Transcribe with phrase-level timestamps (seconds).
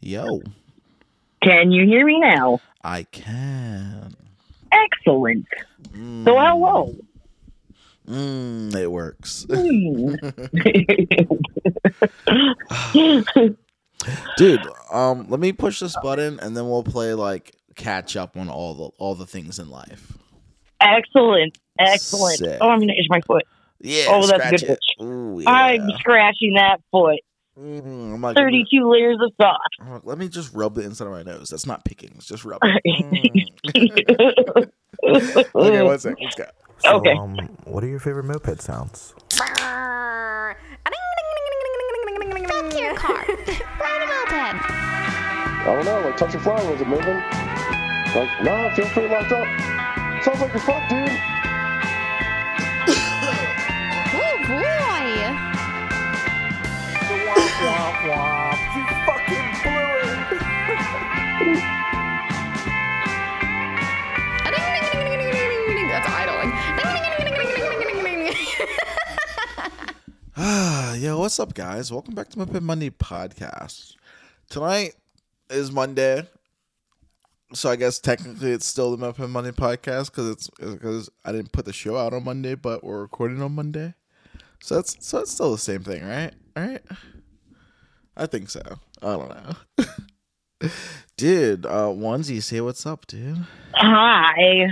[0.00, 0.40] Yo,
[1.42, 2.60] Can you hear me now?
[2.82, 4.14] I can.
[4.72, 5.46] Excellent.
[5.92, 6.94] Mm, So hello.
[8.08, 9.46] Mm, it works.
[12.92, 13.20] Hmm.
[14.38, 14.60] Dude,
[14.90, 18.74] um, let me push this button and then we'll play like catch up on all
[18.74, 20.16] the all the things in life.
[20.80, 21.58] Excellent.
[21.78, 22.38] Excellent.
[22.38, 22.58] Sick.
[22.60, 23.44] Oh, I'm gonna itch my foot.
[23.80, 24.06] Yeah.
[24.08, 24.78] Oh, that's good it.
[25.02, 27.20] Ooh, I'm scratching that foot.
[27.60, 29.76] I'm like, 32 layers of socks.
[29.86, 31.50] Like, let me just rub the inside of my nose.
[31.50, 32.12] That's not picking.
[32.16, 32.70] It's just rubbing.
[35.02, 35.46] Mm.
[35.54, 36.16] okay, one sec.
[36.20, 36.44] Let's go.
[36.78, 37.12] So, Okay.
[37.12, 39.14] Um, what are your favorite moped sounds?
[39.32, 39.48] Fuck
[42.78, 43.24] your car.
[43.26, 44.60] Ride a moped.
[44.62, 47.16] I don't know, like touch a flower, was it moving?
[47.16, 49.46] Like, nah, it feels pretty locked up.
[50.22, 51.08] Sounds like you're fucked, dude.
[58.02, 58.58] Womp!
[58.76, 61.60] You fucking blew it.
[70.36, 71.92] Ah, Yo, what's up, guys?
[71.92, 73.96] Welcome back to Pin Monday podcast.
[74.48, 74.94] Tonight
[75.50, 76.26] is Monday,
[77.52, 81.52] so I guess technically it's still the Moped Monday podcast because it's because I didn't
[81.52, 83.94] put the show out on Monday, but we're recording on Monday,
[84.62, 86.32] so that's so it's still the same thing, right?
[86.56, 86.82] All right,
[88.20, 88.60] I think so.
[89.02, 90.68] I don't know,
[91.16, 91.64] dude.
[91.64, 93.38] Uh, onesie, say what's up, dude.
[93.72, 94.68] Hi.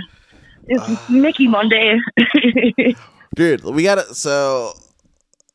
[0.67, 1.05] It's Ah.
[1.09, 1.97] Mickey Monday.
[3.35, 4.71] dude we got it so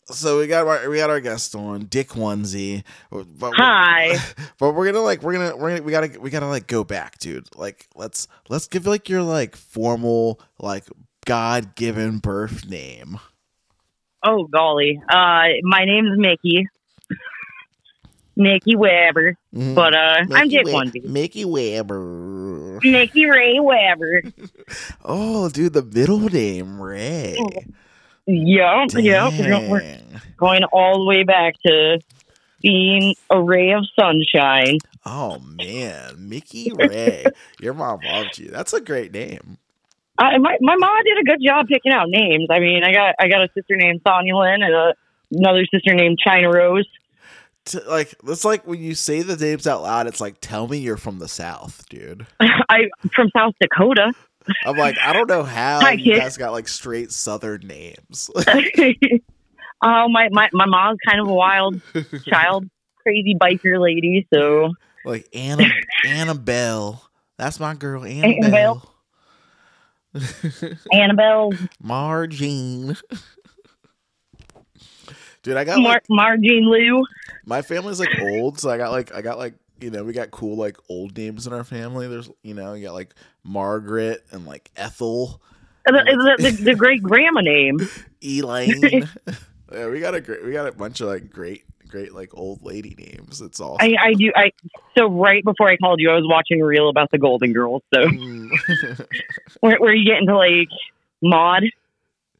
[0.06, 4.16] so we got our we got our guest on dick onesie but Hi.
[4.58, 7.18] but we're gonna like we're gonna we're gonna we gotta we gotta like go back
[7.18, 10.84] dude like let's let's give like your like formal like
[11.26, 13.18] god-given birth name
[14.24, 15.00] oh, golly.
[15.08, 16.66] Uh, my name's Mickey.
[18.36, 19.36] Mickey Weber.
[19.54, 19.74] Mhm.
[19.74, 24.22] But, uh, I'm Mickey Dick Wa- mickey weber Mickey Ray Weber.
[25.04, 27.36] oh dude the middle name ray
[28.26, 29.32] Yep, yep.
[29.70, 29.98] We're-
[30.36, 31.98] going all the way back to
[32.62, 34.78] being a ray of sunshine.
[35.04, 37.24] oh man mickey ray
[37.60, 39.58] your mom loved you that's a great name
[40.18, 42.46] I, my my mom did a good job picking out names.
[42.48, 44.94] I mean, I got I got a sister named Sonia Lynn and a,
[45.32, 46.86] another sister named China Rose.
[47.66, 50.78] To, like it's like when you say the names out loud it's like tell me
[50.78, 54.12] you're from the south dude I from South Dakota.
[54.66, 56.20] i'm like i don't know how Hi, you kid.
[56.20, 58.30] guys got like straight southern names
[59.82, 61.80] oh my, my my mom's kind of a wild
[62.26, 62.66] child,
[63.02, 64.26] crazy biker lady.
[64.32, 64.72] So
[65.04, 65.64] like Anna
[66.06, 67.02] annabelle
[67.38, 68.90] that's my girl annabelle,
[70.14, 70.82] Annabelle.
[70.92, 71.52] Annabelle,
[71.82, 72.96] margine
[75.42, 77.04] dude i got Mar- like Margine Lou.
[77.46, 80.30] My family's like old so i got like i got like you know we got
[80.30, 84.46] cool like old names in our family there's you know you got like margaret and
[84.46, 85.40] like ethel
[85.86, 87.78] The, the, the, the great grandma name.
[88.22, 89.06] Elaine.
[89.72, 92.62] yeah, we got a great, we got a bunch of like great, great like old
[92.62, 93.42] lady names.
[93.42, 93.76] It's all.
[93.78, 94.32] I, I do.
[94.34, 94.52] I
[94.96, 97.82] so right before I called you, I was watching a reel about the Golden Girls.
[97.92, 99.06] So Mm.
[99.60, 100.68] where, where you get into like
[101.20, 101.64] Maud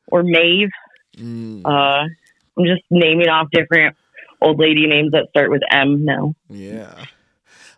[0.07, 0.71] or Maeve.
[1.19, 2.09] Mm, Uh,
[2.57, 3.95] I'm just naming off different
[4.41, 6.35] old lady names that start with M now.
[6.49, 7.05] yeah,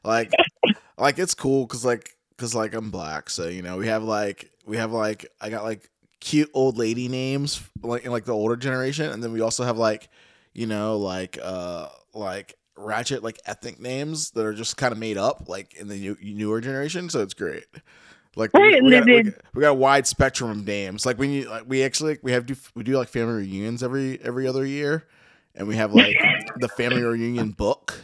[0.04, 0.32] like,
[0.98, 4.50] like it's cool because like, because like I'm black, so you know we have like
[4.66, 5.88] we have like I got like
[6.20, 9.78] cute old lady names like in like the older generation, and then we also have
[9.78, 10.08] like,
[10.52, 15.16] you know, like uh like ratchet like ethnic names that are just kind of made
[15.16, 17.08] up like in the new, newer generation.
[17.08, 17.64] So it's great.
[18.36, 21.06] Like we, Right, we, got, we, got, we got a wide spectrum of names.
[21.06, 24.20] Like when you like we actually we have do we do like family reunions every
[24.22, 25.06] every other year,
[25.56, 26.16] and we have like
[26.58, 27.94] the family reunion book.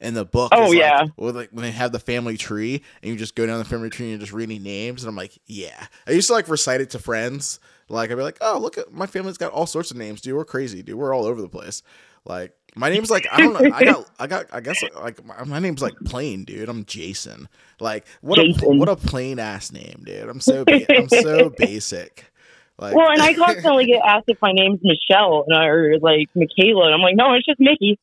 [0.00, 1.06] And the book, Oh, is like- yeah.
[1.16, 3.90] well, like when they have the family tree, and you just go down the family
[3.90, 5.86] tree and you're just reading names, and I'm like, yeah.
[6.06, 7.58] I used to like recite it to friends.
[7.88, 10.36] Like I'd be like, oh, look at my family's got all sorts of names, dude.
[10.36, 10.94] We're crazy, dude.
[10.94, 11.82] We're all over the place.
[12.24, 13.70] Like my name's like I don't know.
[13.74, 16.68] I got I got I guess like my, my name's like plain, dude.
[16.68, 17.48] I'm Jason.
[17.80, 20.28] Like what a what a plain ass name, dude.
[20.28, 22.30] I'm so ba- I'm so basic.
[22.78, 26.28] Like Well, and I constantly get asked if my name's Michelle and I, or like
[26.34, 27.98] Michaela, and I'm like, no, it's just Mickey.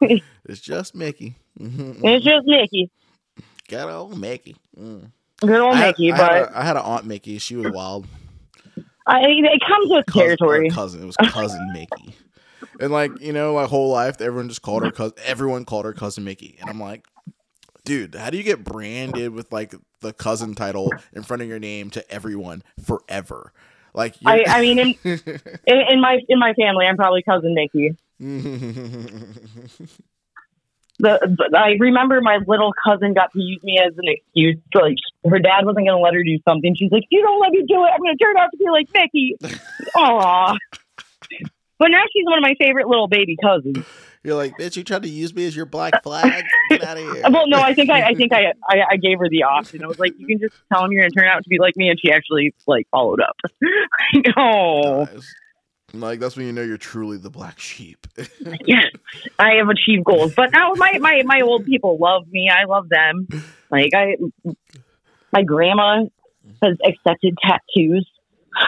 [0.44, 1.36] it's just Mickey.
[1.58, 2.00] Mhm.
[2.02, 2.90] It's just Mickey.
[3.68, 4.56] Got old Mickey.
[4.78, 5.10] Mm.
[5.42, 7.38] Good old I had, Mickey, I had but a- I had an aunt Mickey.
[7.38, 8.06] She was wild.
[9.06, 10.68] I, it comes with cousin, territory.
[10.68, 11.02] or cousin.
[11.02, 12.14] It was cousin Mickey.
[12.78, 15.16] And like you know, my whole life, everyone just called her cousin.
[15.24, 17.06] Everyone called her cousin Mickey, and I'm like,
[17.84, 21.58] dude, how do you get branded with like the cousin title in front of your
[21.58, 23.52] name to everyone forever?
[23.92, 25.20] Like, I, I mean, in, in,
[25.66, 27.96] in my in my family, I'm probably cousin Mickey.
[31.00, 34.58] the, I remember my little cousin got to use me as an excuse.
[34.74, 34.96] Like
[35.28, 36.74] her dad wasn't going to let her do something.
[36.76, 37.90] She's like, "You don't let me do it.
[37.92, 39.36] I'm going to turn out to be like Mickey."
[39.96, 40.56] Aw.
[41.78, 43.84] But now she's one of my favorite little baby cousins.
[44.22, 46.44] You're like, bitch, you tried to use me as your black flag?
[46.68, 47.22] Get out of here.
[47.30, 49.82] Well, no, I think I, I think I, I, I gave her the option.
[49.82, 51.74] I was like, you can just tell him you're to turn out to be like
[51.76, 53.36] me, and she actually like followed up.
[54.36, 55.34] oh, Nice.
[55.92, 58.06] Like that's when you know you're truly the black sheep.
[58.64, 58.86] yes,
[59.38, 60.34] I have achieved goals.
[60.34, 62.48] But now my, my, my old people love me.
[62.48, 63.26] I love them.
[63.70, 64.16] Like I,
[65.32, 66.04] my grandma
[66.62, 68.08] has accepted tattoos.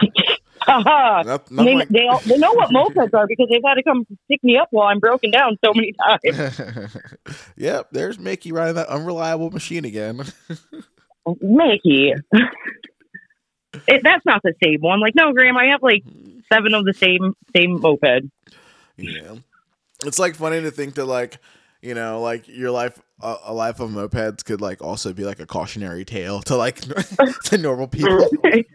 [0.67, 3.83] Not- not they, like- they, all, they know what mopeds are because they've had to
[3.83, 6.97] come pick me up while I'm broken down so many times.
[7.57, 10.17] yep, there's Mickey riding that unreliable machine again.
[11.41, 12.13] Mickey.
[13.87, 14.99] It, that's not the same one.
[15.01, 16.03] Like, no, Graham, I have like
[16.51, 18.23] seven of the same same moped.
[18.97, 19.35] yeah,
[20.05, 21.37] it's like funny to think that like
[21.81, 25.39] you know like your life a, a life of mopeds could like also be like
[25.39, 26.81] a cautionary tale to like
[27.45, 28.27] to normal people.
[28.43, 28.65] right?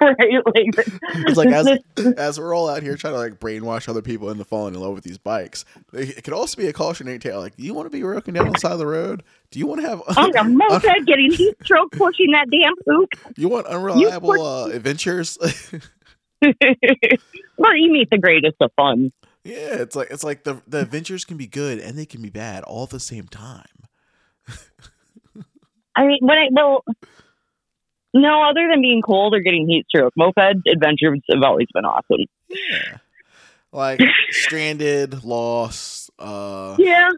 [0.00, 0.16] Like,
[1.26, 1.78] It's like as
[2.16, 4.94] as we're all out here trying to like brainwash other people into falling in love
[4.94, 7.40] with these bikes, it could also be a cautionary tale.
[7.40, 9.24] Like, do you want to be broken down on the side of the road?
[9.50, 13.08] Do you want to have on a moped getting heat stroke pushing that damn poop.
[13.36, 15.36] you want unreliable uh, adventures?
[17.56, 19.10] well, you meet the greatest of fun.
[19.42, 22.30] yeah, it's like it's like the the adventures can be good and they can be
[22.30, 23.64] bad all at the same time.
[25.98, 26.84] I mean, when I well,
[28.14, 32.24] no, other than being cold or getting heat stroke, moped adventures have always been awesome.
[32.48, 32.98] Yeah,
[33.72, 34.00] like
[34.30, 36.10] stranded, lost.
[36.18, 37.10] Uh, Yeah,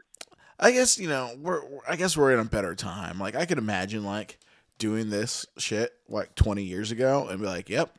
[0.59, 3.19] I guess you know we're I guess we're in a better time.
[3.19, 4.39] Like I could imagine like
[4.79, 7.95] doing this shit like 20 years ago and be like, "Yep,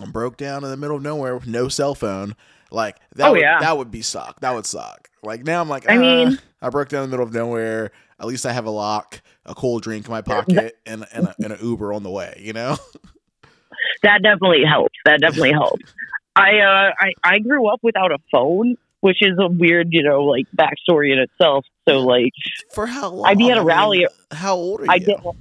[0.00, 2.34] I'm broke down in the middle of nowhere with no cell phone."
[2.70, 3.58] Like that Oh, would yeah.
[3.60, 4.40] that would be suck.
[4.40, 5.10] That would suck.
[5.22, 7.90] Like now I'm like, I "Ah, mean- I broke down in the middle of nowhere.
[8.22, 11.34] At least I have a lock, a cool drink in my pocket, and and, a,
[11.42, 12.40] and an Uber on the way.
[12.40, 12.76] You know?
[14.04, 14.94] that definitely helps.
[15.04, 15.92] That definitely helps.
[16.36, 20.22] I uh, I I grew up without a phone, which is a weird, you know,
[20.22, 21.66] like backstory in itself.
[21.88, 22.32] So like,
[22.72, 23.26] For how long?
[23.28, 25.32] I'd be at a I mean, rally- how old are I you?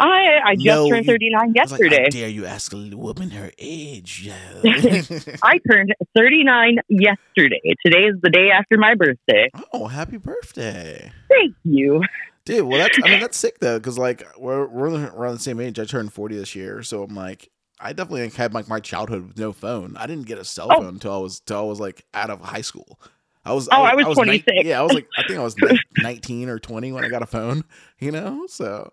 [0.00, 2.02] I I just No, turned thirty nine I was like, yesterday.
[2.04, 4.22] How dare you ask a woman her age?
[4.24, 4.34] Yeah.
[5.42, 7.60] I turned 39 yesterday.
[7.84, 9.50] Today is the day after my birthday.
[9.72, 11.12] oh, happy birthday!
[11.28, 12.02] Thank you.
[12.46, 15.60] Dude, well, that's I mean that's sick though, because like we're we're around the same
[15.60, 15.78] age.
[15.78, 19.38] I turned forty this year, so I'm like, I definitely had like my childhood with
[19.38, 19.96] no phone.
[19.98, 20.76] I didn't get a cell Oh.
[20.80, 22.98] phone until I was till I was like out of high school.
[23.44, 24.64] I was Oh, I was nine- 26.
[24.64, 25.54] yeah, I was like I think I was
[25.98, 27.64] nineteen or twenty when I got a phone.
[27.98, 28.90] You know, so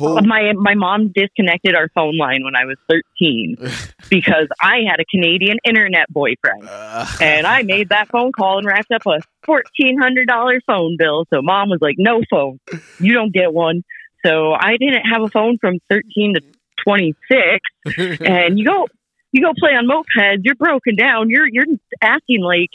[0.00, 3.56] My my mom disconnected our phone line when I was 13
[4.10, 6.68] because I had a Canadian internet boyfriend.
[6.68, 11.26] uh, And I made that phone call and racked up a $1,400 phone bill.
[11.32, 12.60] So mom was like, no phone.
[12.98, 13.84] You don't get one.
[14.24, 16.40] So I didn't have a phone from 13 to
[16.86, 18.20] 26.
[18.26, 18.86] and you go
[19.32, 21.66] you go play on mopeds, you're broken down, you're you're
[22.00, 22.70] acting like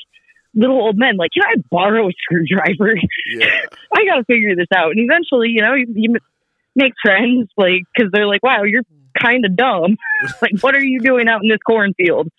[0.56, 2.96] little old men, like, can I borrow a screwdriver?
[3.28, 3.48] yeah,
[3.96, 4.92] I gotta figure this out.
[4.92, 6.16] And eventually, you know, you, you
[6.76, 8.84] make friends, like, because they're like, wow, you're
[9.20, 9.98] kind of dumb.
[10.42, 12.30] like, what are you doing out in this cornfield?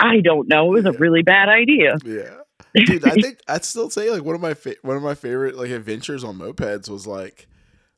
[0.00, 0.74] I don't know.
[0.74, 1.96] It was a really bad idea.
[2.04, 2.40] yeah.
[2.74, 5.56] Dude, I think I'd still say like one of my fa- one of my favorite
[5.56, 7.46] like adventures on mopeds was like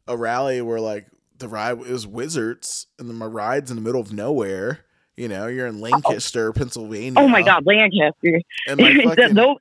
[0.06, 1.06] a rally where like
[1.38, 4.80] the ride it was wizards and then my ride's in the middle of nowhere.
[5.16, 5.80] You know, you're in oh.
[5.80, 7.18] Lancaster, Pennsylvania.
[7.18, 8.40] Oh my God, Lancaster.
[8.68, 9.56] And like fucking, those,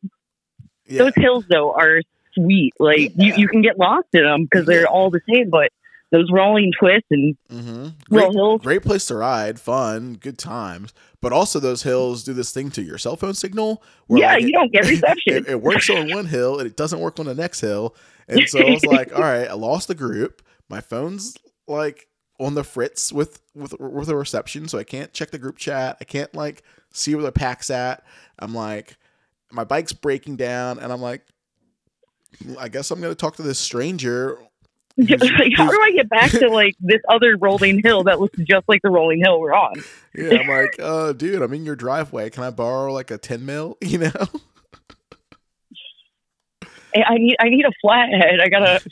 [0.86, 2.01] yeah, those hills, though, are
[2.34, 2.74] sweet.
[2.77, 3.36] Like, you, Yeah.
[3.38, 5.72] you can get lost in them because they're all the same, but
[6.12, 8.62] those rolling twists and hmm great, hills.
[8.62, 10.94] great place to ride, fun, good times.
[11.22, 13.82] But also those hills do this thing to your cell phone signal.
[14.08, 15.38] where, Yeah, like, you it- don't get reception.
[15.38, 17.96] it, it works on one hill and it doesn't work on the next hill.
[18.28, 20.42] And so I was like, all right, I lost the group.
[20.70, 21.36] My phone's
[21.68, 22.08] like
[22.40, 25.98] on the fritz with with with a reception, so I can't check the group chat.
[26.02, 28.04] I can't like see where the pack's at.
[28.40, 28.98] I'm like,
[29.52, 31.22] my bike's breaking down, and I'm like,
[32.60, 34.38] I guess I'm gonna talk to this stranger.
[34.98, 38.68] Like, how do I get back to like this other rolling hill that looks just
[38.70, 39.74] like the rolling hill we're on?
[40.14, 42.30] Yeah, I'm like, uh, dude, I'm in your driveway.
[42.30, 43.78] Can I borrow like a ten mil?
[43.86, 44.12] You know?
[46.96, 48.40] I need I need a flathead.
[48.42, 48.82] I gotta.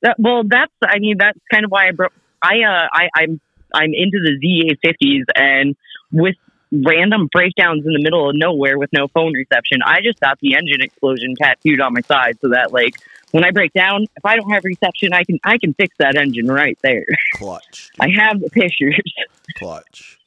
[0.00, 2.12] That, well, that's I mean that's kind of why I broke.
[2.40, 3.40] I uh I I'm
[3.74, 5.74] I'm into the ZA50s and
[6.12, 6.36] with
[6.72, 10.54] random breakdowns in the middle of nowhere with no phone reception, I just got the
[10.54, 12.94] engine explosion tattooed on my side so that like
[13.32, 16.16] when I break down, if I don't have reception, I can I can fix that
[16.16, 17.04] engine right there.
[17.34, 19.00] Clutch, I have the pictures.
[19.56, 20.18] clutch.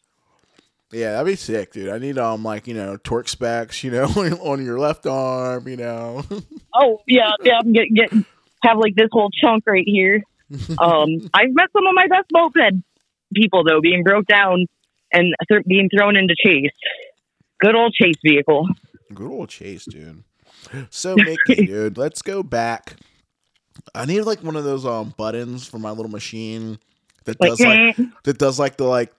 [0.92, 1.90] Yeah, that'd be sick, dude.
[1.90, 4.06] I need um like you know torque specs, you know,
[4.42, 6.24] on your left arm, you know.
[6.74, 7.60] Oh yeah, yeah.
[7.62, 8.14] I'm get, get
[8.64, 10.24] have like this whole chunk right here.
[10.80, 12.82] Um, I've met some of my best moped
[13.34, 14.68] people though, being broke down
[15.12, 16.72] and th- being thrown into chase.
[17.60, 18.70] Good old chase vehicle.
[19.14, 20.24] Good old Chase, dude.
[20.90, 22.96] So Mickey, dude, let's go back.
[23.96, 26.78] I need like one of those um buttons for my little machine
[27.26, 29.12] that does like that does like the like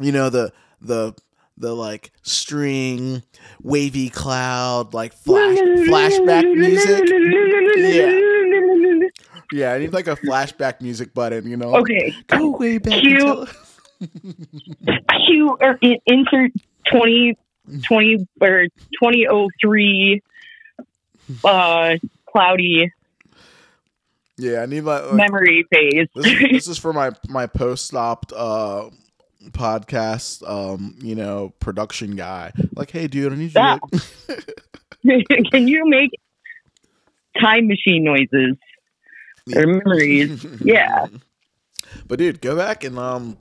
[0.00, 1.14] you know the the
[1.56, 3.22] the like string
[3.62, 7.04] wavy cloud like flash flashback music.
[7.76, 9.08] Yeah,
[9.52, 11.76] Yeah, I need like a flashback music button, you know.
[11.76, 13.02] Okay, Go way back.
[13.02, 13.46] Until-
[15.26, 16.52] Q or in, insert
[16.92, 17.36] 20,
[17.86, 18.66] 20 or
[18.98, 20.22] twenty oh three.
[21.44, 21.96] Uh,
[22.30, 22.92] cloudy
[24.38, 26.06] yeah, I need my like, memory phase.
[26.14, 28.88] this, is, this is for my my post stopped uh
[29.50, 33.78] podcast um you know production guy like hey dude i need you
[34.20, 34.44] to
[35.52, 36.10] Can you make
[37.40, 38.56] time machine noises
[39.54, 40.44] or memories?
[40.60, 41.06] Yeah.
[42.06, 43.38] but dude go back and um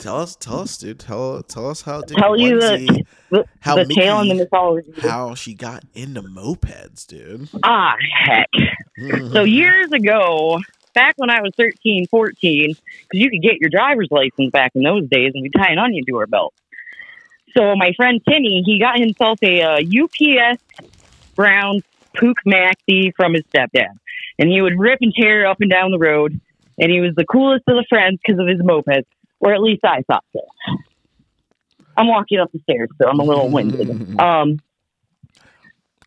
[0.00, 3.74] tell us tell us dude tell tell us how Dick Tell you the- The, How
[3.76, 4.92] the tale and the mythology.
[5.00, 7.94] how she got into mopeds dude Ah,
[8.26, 8.48] heck.
[9.32, 10.60] So years ago,
[10.94, 12.78] back when I was 13, 14, because
[13.12, 16.04] you could get your driver's license back in those days and you tie an onion
[16.08, 16.54] to her belt.
[17.56, 20.62] So my friend Timmy, he got himself a uh, UPS
[21.34, 21.80] brown
[22.16, 23.88] Puch Maxi from his stepdad.
[24.38, 26.40] And he would rip and tear up and down the road.
[26.78, 29.04] And he was the coolest of the friends because of his moped,
[29.44, 30.40] or at least I thought so.
[31.96, 34.18] I'm walking up the stairs, so I'm a little winded.
[34.18, 34.60] Um,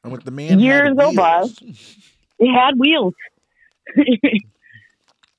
[0.03, 1.44] and with the man years go by.
[2.39, 3.13] it had wheels.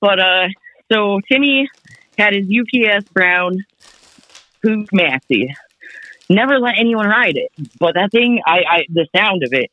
[0.01, 0.49] but uh
[0.93, 1.69] so Timmy
[2.17, 3.65] had his UPS brown
[4.65, 5.49] Puch Maxi.
[6.31, 7.51] Never let anyone ride it.
[7.79, 9.71] But that thing I, I the sound of it.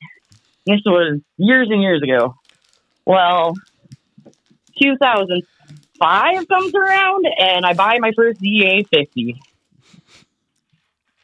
[0.66, 2.36] This was years and years ago.
[3.06, 3.54] Well,
[6.00, 9.42] 2005 comes around and I buy my first ZA 50.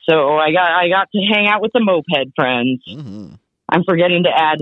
[0.09, 2.81] So I got I got to hang out with the moped friends.
[2.89, 3.37] Mhm.
[3.69, 4.59] I'm forgetting to add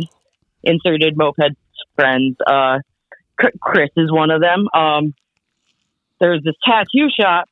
[0.63, 1.55] inserted moped
[1.95, 2.35] friends.
[2.45, 2.79] Uh,
[3.61, 4.67] Chris is one of them.
[4.73, 5.13] Um,
[6.19, 7.47] there's this tattoo shop,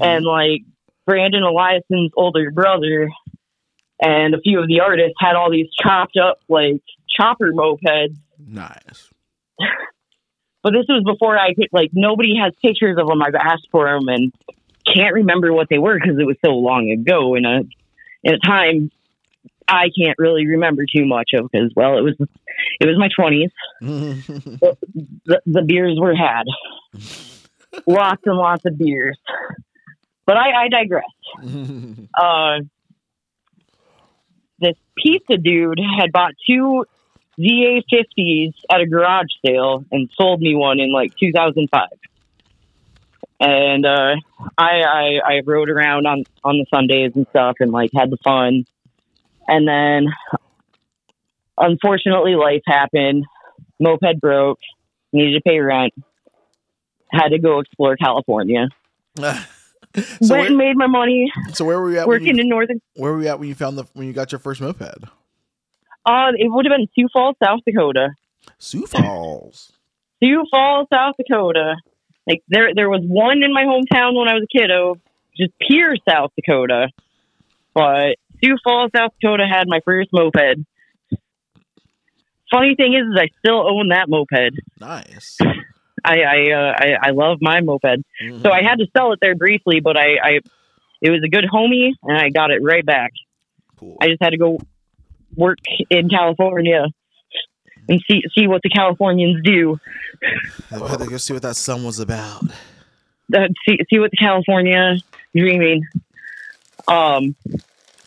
[0.00, 0.62] and like
[1.06, 3.08] Brandon Eliason's older brother,
[4.00, 6.82] and a few of the artists had all these chopped up like
[7.16, 8.16] chopper mopeds.
[8.44, 9.10] nice
[10.62, 13.22] But this was before I could like nobody has pictures of them.
[13.22, 14.32] I've asked for them and
[14.86, 17.62] can't remember what they were because it was so long ago in a
[18.22, 18.90] in a time
[19.68, 22.14] I can't really remember too much of because well it was
[22.80, 23.50] it was my twenties.
[25.24, 26.42] The, the beers were had,
[27.86, 29.18] lots and lots of beers.
[30.26, 31.04] But I, I digress.
[32.14, 32.60] Uh,
[34.58, 36.84] this pizza dude had bought two
[37.42, 41.88] ZA50s at a garage sale and sold me one in like 2005.
[43.40, 44.14] And uh,
[44.56, 48.18] I, I I rode around on on the Sundays and stuff and like had the
[48.22, 48.64] fun.
[49.48, 50.12] And then
[51.58, 53.24] unfortunately life happened.
[53.80, 54.60] Moped broke,
[55.12, 55.92] needed to pay rent.
[57.10, 58.68] Had to go explore California.
[59.16, 59.24] so,
[59.96, 62.80] Went where, and made my money so where were you at working you, in northern
[62.94, 65.04] where were you at when you found the when you got your first moped
[66.04, 68.10] uh it would have been Sioux Falls, South Dakota.
[68.58, 69.72] sioux falls
[70.22, 71.76] Sioux Falls, South Dakota.
[72.26, 75.00] Like there, there was one in my hometown when I was a kiddo,
[75.36, 76.88] just pure South Dakota.
[77.74, 80.64] But Sioux Falls, South Dakota had my first moped.
[82.50, 84.60] Funny thing is, is I still own that moped.
[84.78, 85.38] nice
[86.04, 88.04] I, I, uh, I, I love my moped.
[88.42, 90.30] So I had to sell it there briefly, but I, I,
[91.00, 93.12] it was a good homie, and I got it right back.
[93.76, 94.58] cool I just had to go
[95.36, 95.58] work
[95.90, 96.86] in California
[97.88, 99.78] and see see what the Californians do.
[100.70, 102.44] I had to go see what that sun was about
[103.34, 104.96] uh, see see what the California
[105.34, 105.84] dreaming.
[106.88, 107.36] Um,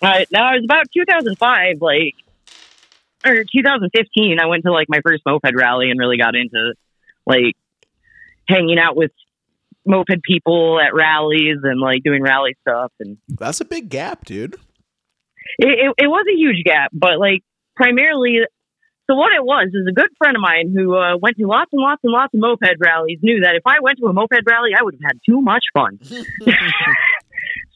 [0.02, 2.16] I, now it was about 2005, like
[3.26, 4.40] or 2015.
[4.40, 6.74] I went to like my first moped rally and really got into
[7.26, 7.56] like
[8.48, 9.12] hanging out with
[9.86, 12.92] moped people at rallies and like doing rally stuff.
[13.00, 14.58] And that's a big gap dude
[15.58, 17.44] it, it, it was a huge gap, but like
[17.76, 18.40] primarily.
[19.08, 21.70] So what it was is a good friend of mine who uh, went to lots
[21.72, 24.42] and lots and lots of moped rallies knew that if I went to a moped
[24.48, 26.00] rally, I would have had too much fun.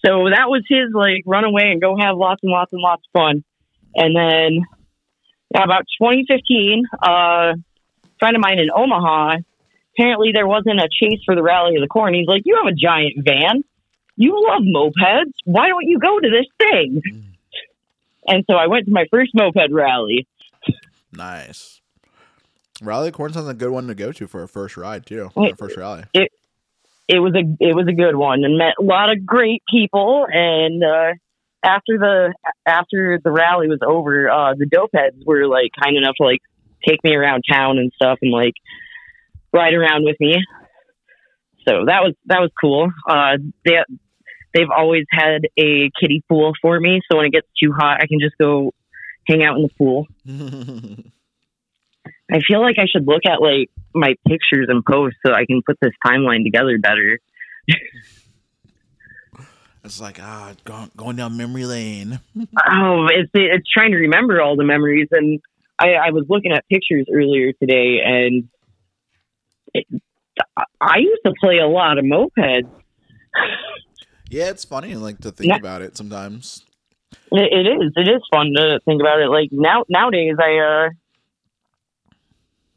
[0.05, 3.03] So that was his like run away and go have lots and lots and lots
[3.07, 3.43] of fun.
[3.95, 4.65] And then
[5.53, 7.53] about 2015, uh, a
[8.17, 9.37] friend of mine in Omaha,
[9.93, 12.13] apparently there wasn't a chase for the Rally of the Corn.
[12.13, 13.63] He's like, You have a giant van.
[14.15, 15.33] you love mopeds.
[15.43, 17.01] Why don't you go to this thing?
[18.29, 20.27] And so I went to my first moped rally.
[21.11, 21.81] Nice.
[22.81, 25.29] Rally Corn sounds like a good one to go to for a first ride too.
[25.33, 26.03] For a first rally.
[26.13, 30.27] It was a it was a good one and met a lot of great people.
[30.31, 31.13] And uh,
[31.63, 32.33] after the
[32.67, 36.41] after the rally was over, uh, the dope heads were like kind enough to like
[36.87, 38.53] take me around town and stuff and like
[39.51, 40.35] ride around with me.
[41.67, 42.91] So that was that was cool.
[43.07, 43.79] Uh, they
[44.53, 48.07] they've always had a kiddie pool for me, so when it gets too hot, I
[48.07, 48.73] can just go
[49.27, 50.07] hang out in the pool.
[52.31, 55.61] I feel like I should look at like my pictures and posts so I can
[55.65, 57.19] put this timeline together better.
[59.83, 62.19] it's like ah, going, going down memory lane.
[62.71, 65.39] Oh, it's it's trying to remember all the memories, and
[65.79, 68.49] I, I was looking at pictures earlier today, and
[69.73, 69.87] it,
[70.79, 72.69] I used to play a lot of mopeds.
[74.29, 75.57] Yeah, it's funny like to think Yeah.
[75.57, 76.63] about it sometimes.
[77.31, 77.91] It, it is.
[77.95, 79.29] It is fun to think about it.
[79.29, 80.89] Like now, nowadays, I uh,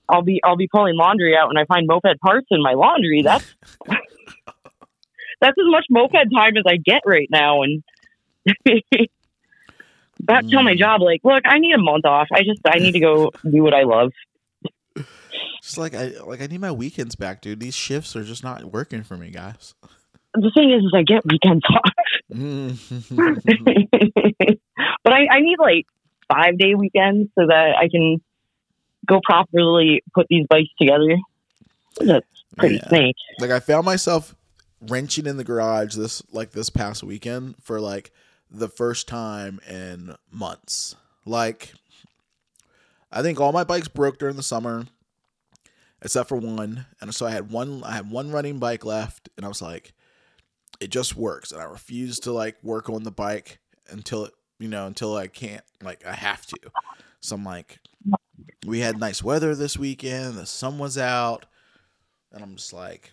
[0.09, 3.23] I'll be I'll be pulling laundry out, and I find moped parts in my laundry.
[3.25, 3.44] That's
[5.40, 7.82] that's as much moped time as I get right now, and.
[10.23, 10.78] About to tell my Mm.
[10.78, 12.28] job, like, look, I need a month off.
[12.32, 14.12] I just, I need to go do what I love.
[15.61, 17.59] Just like I like I need my weekends back, dude.
[17.59, 19.75] These shifts are just not working for me, guys.
[20.35, 21.93] The thing is, is I get weekends off,
[25.05, 25.87] but I, I need like
[26.33, 28.23] five day weekends so that I can
[29.07, 31.17] go properly put these bikes together.
[32.01, 32.89] That's pretty Yeah.
[32.89, 33.17] snake.
[33.41, 34.35] like I found myself
[34.81, 38.11] wrenching in the garage this like this past weekend for like
[38.51, 40.97] the first time in months.
[41.27, 41.75] Like
[43.11, 44.87] I think all my bikes broke during the summer
[46.01, 46.87] except for one.
[47.01, 49.93] And so I had one I had one running bike left and I was like
[50.83, 54.69] it just works and I refuse to like work on the bike until it you
[54.69, 56.59] know until I can't like I have to.
[57.21, 57.79] So I'm like
[58.67, 61.47] we had nice weather this weekend, the sun was out
[62.33, 63.12] and I'm just like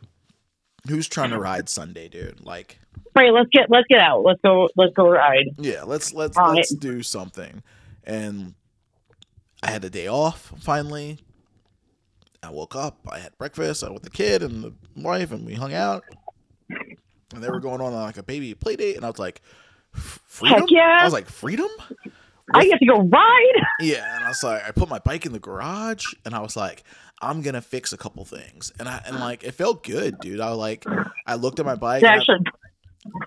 [0.88, 2.44] who's trying to ride Sunday, dude?
[2.44, 2.80] Like
[3.16, 4.24] All right, let's get let's get out.
[4.24, 4.70] Let's go.
[4.76, 5.46] Let's go ride.
[5.58, 7.62] yeah, let's let's All let's do something.
[8.04, 8.56] And
[9.62, 11.20] I had a day off finally.
[12.42, 15.46] I woke up, I had breakfast, I was with the kid and the wife, and
[15.46, 16.06] we hung out.
[17.34, 19.42] And they were going on like a baby play date, and I was like,
[19.94, 20.98] "Freedom!" yeah.
[21.02, 21.70] I was like, "Freedom!"
[22.54, 23.54] I get to go ride.
[23.82, 26.58] Yeah, and I was like, I put my bike in the garage, and I was
[26.58, 26.84] like,
[27.22, 30.40] I'm gonna fix a couple things, and I and like it felt good, dude.
[30.42, 30.86] I like,
[31.28, 32.02] I looked at my bike.
[32.02, 32.40] To I- actually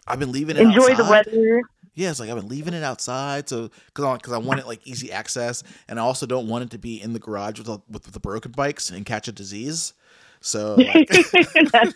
[0.06, 1.62] I've been leaving it enjoy the weather.
[1.94, 4.66] Yeah, it's like I've been leaving it outside, so because I, 'cause I want it
[4.66, 7.66] like easy access, and I also don't want it to be in the garage with
[7.66, 9.92] the, with the broken bikes and catch a disease.
[10.42, 11.94] So, like, That's- that's-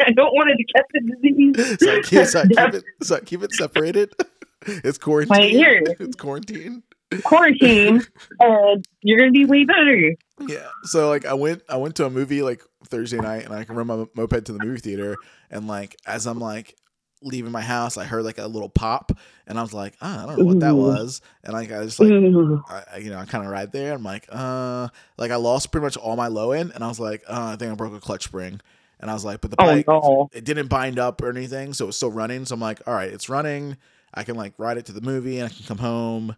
[0.00, 1.80] I don't want it to catch the disease.
[1.80, 4.12] so, I keep, so, I keep it, so I keep it separated.
[4.66, 5.86] It's quarantine.
[5.98, 6.82] It's quarantine.
[7.24, 8.02] Quarantine,
[8.40, 10.14] and you're gonna be way better.
[10.46, 10.68] Yeah.
[10.84, 13.74] So like I went I went to a movie like Thursday night, and I can
[13.74, 15.16] run my moped to the movie theater,
[15.50, 16.76] and like as I'm like
[17.22, 19.12] leaving my house, I heard like a little pop,
[19.46, 22.00] and I was like, ah, I don't know what that was, and like I just
[22.00, 22.10] like.
[22.68, 23.94] I, you know, I kind of ride there.
[23.94, 27.00] I'm like, uh, like I lost pretty much all my low end, and I was
[27.00, 28.60] like, uh, I think I broke a clutch spring,
[29.00, 30.28] and I was like, but the Oh no!
[30.32, 32.44] it didn't bind up or anything, so it was still running.
[32.46, 33.76] So I'm like, all right, it's running.
[34.12, 36.36] I can like ride it to the movie, and I can come home.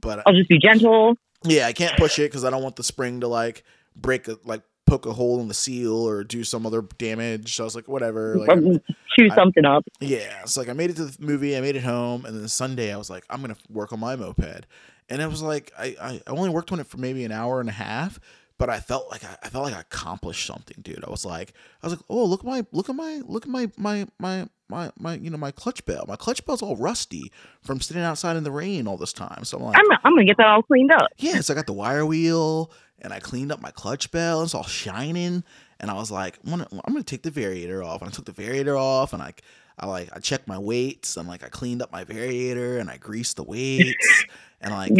[0.00, 1.16] But I'll just be gentle.
[1.44, 3.64] yeah, I can't push it because I don't want the spring to like
[3.96, 7.54] break, like poke a hole in the seal or do some other damage.
[7.54, 8.36] So I was like, whatever.
[8.36, 8.48] Like,
[9.18, 9.84] chew I- something up.
[10.00, 12.48] yeah, it's like I made it to the movie, I made it home, and then
[12.48, 14.66] Sunday I was like, I'm gonna work on my moped,
[15.08, 17.60] and it was like I, I, I only worked on it for maybe an hour
[17.60, 18.18] and a half,
[18.58, 21.04] but I felt like I, I felt like I accomplished something, dude.
[21.06, 23.48] I was like, I was like, oh look at my look at my look at
[23.50, 27.32] my my my my my you know my clutch bell, my clutch bell's all rusty
[27.62, 29.44] from sitting outside in the rain all this time.
[29.44, 31.08] So I'm like, I'm I'm gonna get that all cleaned up.
[31.18, 32.70] yeah, so I got the wire wheel
[33.02, 34.42] and I cleaned up my clutch bell.
[34.42, 35.44] It's all shining,
[35.78, 38.02] and I was like, I'm gonna, I'm gonna take the variator off.
[38.02, 39.34] And I took the variator off, and I,
[39.78, 42.96] I like, I checked my weights, and like, I cleaned up my variator, and I
[42.96, 44.24] greased the weights,
[44.60, 44.92] and like,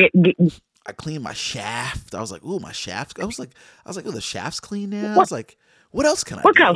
[0.86, 2.14] I cleaned my shaft.
[2.14, 3.20] I was like, ooh, my shaft.
[3.20, 3.50] I was like,
[3.84, 5.14] I was like, oh, the shaft's clean now.
[5.14, 5.56] I was like,
[5.90, 6.62] what else can I do?
[6.64, 6.74] how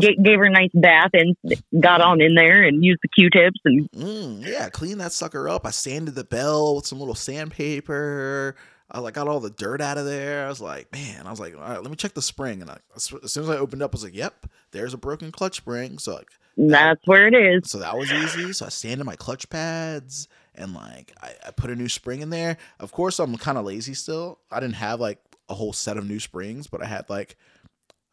[0.00, 1.34] g- gave her a nice bath and
[1.80, 5.66] got on in there and used the Q-tips and Mm, yeah, clean that sucker up.
[5.66, 8.54] I sanded the bell with some little sandpaper.
[8.90, 10.46] I like got all the dirt out of there.
[10.46, 12.62] I was like, man, I was like, all right, let me check the spring.
[12.62, 15.30] And I, as soon as I opened up, I was like, yep, there's a broken
[15.30, 15.98] clutch spring.
[15.98, 17.70] So like, that's where it is.
[17.70, 18.52] so that was easy.
[18.52, 22.30] So I sanded my clutch pads and like I, I put a new spring in
[22.30, 22.56] there.
[22.80, 24.38] Of course, I'm kind of lazy still.
[24.50, 27.36] I didn't have like a whole set of new springs, but I had like,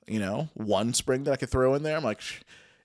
[0.07, 1.97] you know, one spring that I could throw in there.
[1.97, 2.21] I'm like,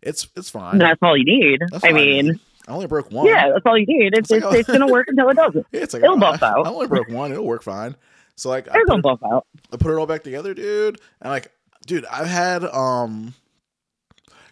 [0.00, 0.78] It's it's fine.
[0.78, 1.60] That's all you need.
[1.70, 2.38] That's I mean, I
[2.70, 3.26] only broke one.
[3.26, 4.12] yeah, that's all you need.
[4.14, 4.58] It's It's it's, like, oh.
[4.58, 5.66] it's gonna work until it doesn't.
[5.72, 6.66] Yeah, it's like It'll uh, buff out.
[6.66, 7.32] I only broke one.
[7.32, 7.94] It'll work fine.
[8.36, 9.46] So like, I put, buff out.
[9.72, 11.00] I put it all back together, dude.
[11.20, 11.52] And like,
[11.86, 13.34] dude, I've had um,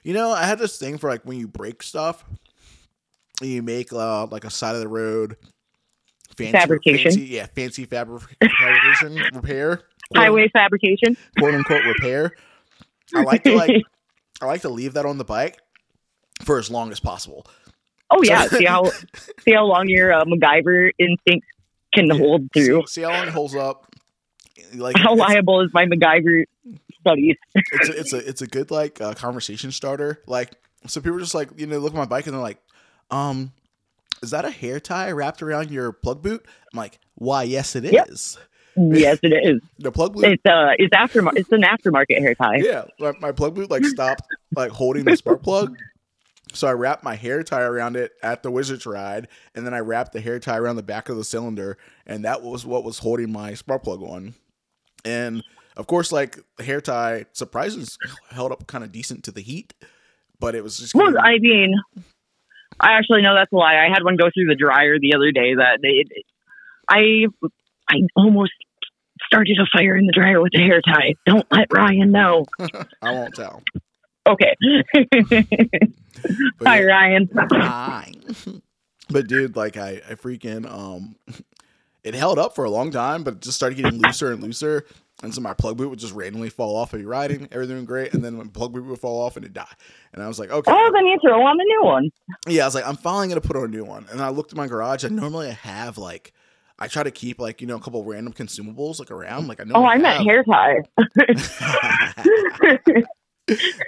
[0.03, 2.25] you know, I had this thing for like when you break stuff,
[3.41, 5.37] and you make uh like a side of the road
[6.37, 7.11] fancy Fabrication.
[7.13, 9.85] fancy, yeah, fancy fabri- fabrication repair, quote,
[10.17, 11.17] Highway fabrication.
[11.39, 12.33] quote unquote repair.
[13.15, 13.71] I like to like
[14.41, 15.59] I like to leave that on the bike
[16.45, 17.47] for as long as possible.
[18.11, 18.47] Oh yeah.
[18.49, 18.85] see how
[19.41, 21.47] see how long your uh, MacGyver instinct
[21.95, 22.83] can hold through.
[22.87, 23.85] See, see how long it holds up.
[24.75, 26.45] Like How liable is my MacGyver
[27.01, 27.37] studies?
[27.55, 30.23] it's a, it's a it's a good like uh, conversation starter.
[30.27, 30.53] Like
[30.87, 32.59] so people are just like you know look at my bike and they're like,
[33.11, 33.53] um,
[34.23, 36.45] is that a hair tie wrapped around your plug boot?
[36.73, 37.45] I'm like, why?
[37.45, 37.93] Yes, it is.
[37.93, 38.07] Yep.
[38.77, 39.61] yes, it is.
[39.79, 40.25] The plug boot.
[40.25, 42.57] It's uh, it's after it's an aftermarket hair tie.
[42.57, 44.23] yeah, my, my plug boot like stopped
[44.55, 45.77] like holding the spark plug.
[46.53, 49.81] So I wrapped my hair tie around it at the Wizards ride, and then I
[49.81, 52.99] wrapped the hair tie around the back of the cylinder, and that was what was
[52.99, 54.35] holding my spark plug on.
[55.05, 55.45] And
[55.77, 57.87] of course, like hair tie, surprisingly
[58.31, 59.75] held up kind of decent to the heat,
[60.41, 61.75] but it was just Well, I mean,
[62.81, 63.77] I actually know that's a lie.
[63.77, 66.05] I had one go through the dryer the other day that they,
[66.89, 67.27] I,
[67.91, 68.53] I almost
[69.27, 71.15] started a fire in the dryer with the hair tie.
[71.27, 72.47] Don't let Ryan know.
[73.03, 73.63] I won't tell.
[74.29, 74.55] Okay.
[76.59, 77.29] But Hi, yeah, Ryan.
[77.53, 78.13] hi.
[79.11, 81.17] but dude, like I, I freaking um,
[82.05, 84.85] it held up for a long time, but it just started getting looser and looser.
[85.23, 87.87] And so my plug boot would just randomly fall off and be riding, everything was
[87.87, 89.67] great, and then my plug boot would fall off and it die.
[90.13, 92.11] And I was like, okay, Oh, then you throw on the new one.
[92.47, 92.63] yeah.
[92.63, 94.07] I was like, I'm finally gonna put on a new one.
[94.11, 96.33] And I looked at my garage, and normally I have like,
[96.81, 99.49] I try to keep like you know a couple random consumables like around.
[99.49, 99.75] Like I know.
[99.77, 100.83] Oh, I meant hair tie.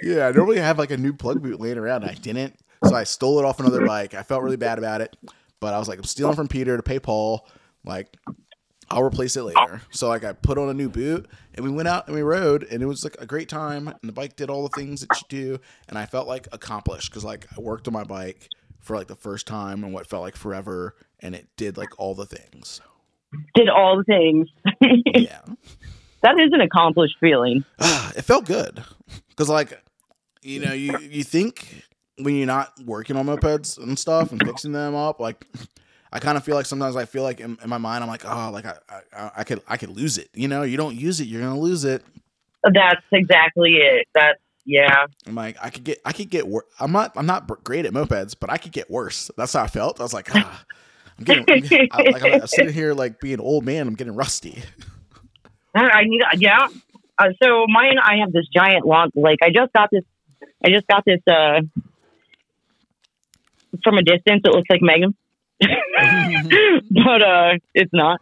[0.01, 2.03] yeah, I normally have like a new plug boot laying around.
[2.03, 4.13] I didn't, so I stole it off another bike.
[4.13, 5.15] I felt really bad about it,
[5.59, 7.47] but I was like, I'm stealing from Peter to pay Paul.
[7.83, 8.15] Like,
[8.89, 9.81] I'll replace it later.
[9.91, 12.63] So like, I put on a new boot, and we went out and we rode,
[12.63, 13.87] and it was like a great time.
[13.87, 17.09] And the bike did all the things it should do, and I felt like accomplished
[17.09, 20.23] because like I worked on my bike for like the first time and what felt
[20.23, 22.81] like forever, and it did like all the things.
[23.55, 24.49] Did all the things.
[25.15, 25.41] Yeah.
[26.21, 27.63] That is an accomplished feeling.
[27.79, 28.83] it felt good
[29.29, 29.81] because like
[30.41, 31.83] you know you you think
[32.17, 35.45] when you're not working on mopeds and stuff and fixing them up like
[36.11, 38.25] i kind of feel like sometimes i feel like in, in my mind i'm like
[38.25, 38.75] oh like I,
[39.15, 41.59] I i could i could lose it you know you don't use it you're gonna
[41.59, 42.03] lose it
[42.63, 44.07] That's exactly it.
[44.13, 45.07] That's yeah.
[45.25, 47.93] i'm like i could get i could get wor- i'm not i'm not great at
[47.93, 50.63] mopeds but i could get worse that's how i felt i was like ah
[51.17, 54.61] i'm getting I, like i'm sitting here like being an old man i'm getting rusty
[55.75, 56.67] I need yeah.
[57.17, 59.09] Uh, so mine, I have this giant lawn.
[59.15, 60.03] Like I just got this.
[60.63, 61.19] I just got this.
[61.29, 61.61] Uh,
[63.83, 65.15] from a distance, it looks like Megan,
[66.91, 68.21] but uh, it's not.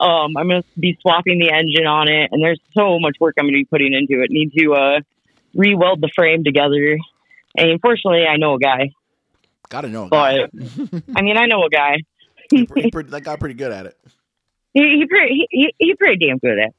[0.00, 3.46] Um, I'm gonna be swapping the engine on it, and there's so much work I'm
[3.46, 4.30] gonna be putting into it.
[4.30, 5.00] Need to uh,
[5.54, 6.96] re-weld the frame together.
[7.56, 8.92] And unfortunately, I know a guy,
[9.68, 10.46] gotta know a guy.
[10.52, 11.98] but I mean, I know a guy.
[12.50, 13.98] He he that guy pretty good at it
[14.74, 16.74] He he pretty he, he he's pretty damn good at.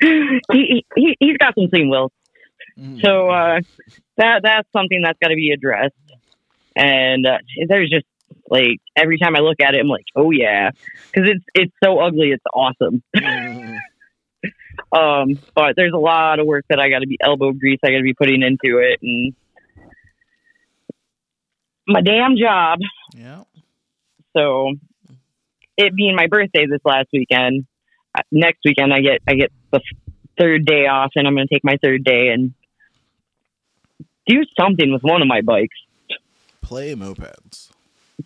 [0.52, 2.12] he, he he's got some clean wheels.
[2.78, 3.00] Mhm.
[3.02, 3.60] So uh,
[4.16, 5.94] that that's something that's got to be addressed.
[6.76, 7.38] And uh,
[7.68, 8.06] there's just
[8.48, 10.70] like every time I look at it, I'm like, oh yeah,
[11.12, 13.02] because it's it's so ugly, it's awesome.
[13.16, 13.78] Mhm.
[14.90, 17.90] Um, but there's a lot of work that I got to be elbow grease I
[17.90, 19.34] got to be putting into it, and
[21.86, 22.78] my damn job.
[23.14, 23.44] yeah
[24.36, 24.72] So
[25.76, 27.66] it being my birthday this last weekend,
[28.16, 29.80] uh, next weekend I get I get the
[30.38, 32.54] third day off, and I'm going to take my third day and
[34.26, 35.76] do something with one of my bikes.
[36.60, 37.70] play mopeds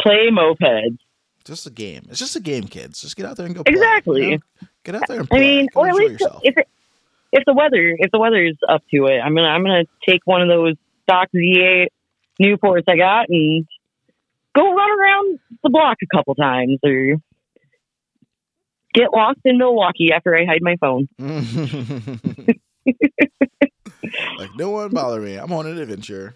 [0.00, 0.98] Play mopeds.
[1.44, 2.02] just a game.
[2.10, 3.00] It's just a game, kids.
[3.00, 3.62] Just get out there and go.
[3.64, 4.24] Play, Exactly.
[4.24, 4.68] you know?
[4.84, 5.38] Get out there and play.
[5.38, 6.40] I mean, Go or at least yourself.
[6.44, 6.68] if it,
[7.32, 10.20] if the weather if the weather is up to it, I'm gonna I'm gonna take
[10.26, 11.86] one of those stock ZA
[12.40, 13.66] Newports I got and
[14.54, 17.16] go run around the block a couple times or
[18.96, 21.08] get lost in Milwaukee after I hide my phone.
[24.38, 25.36] like no one bother me.
[25.36, 26.34] I'm on an adventure.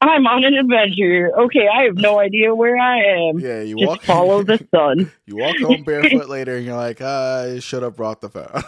[0.00, 1.32] I'm on an adventure.
[1.38, 3.40] Okay, I have no idea where I am.
[3.40, 4.02] Yeah, you Just walk.
[4.04, 5.10] follow the sun.
[5.26, 8.62] you walk home barefoot later, and you're like, I should have brought the phone.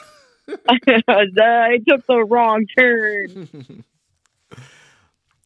[1.09, 3.85] I took the wrong turn.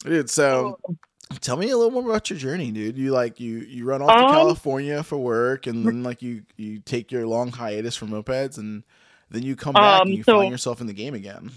[0.05, 0.95] dude, so oh.
[1.41, 2.97] Tell me a little more about your journey, dude.
[2.99, 6.43] You like you you run off to Um, California for work, and then like you
[6.57, 8.83] you take your long hiatus from mopeds, and
[9.31, 11.51] then you come back Um, and you so- find yourself in the game again.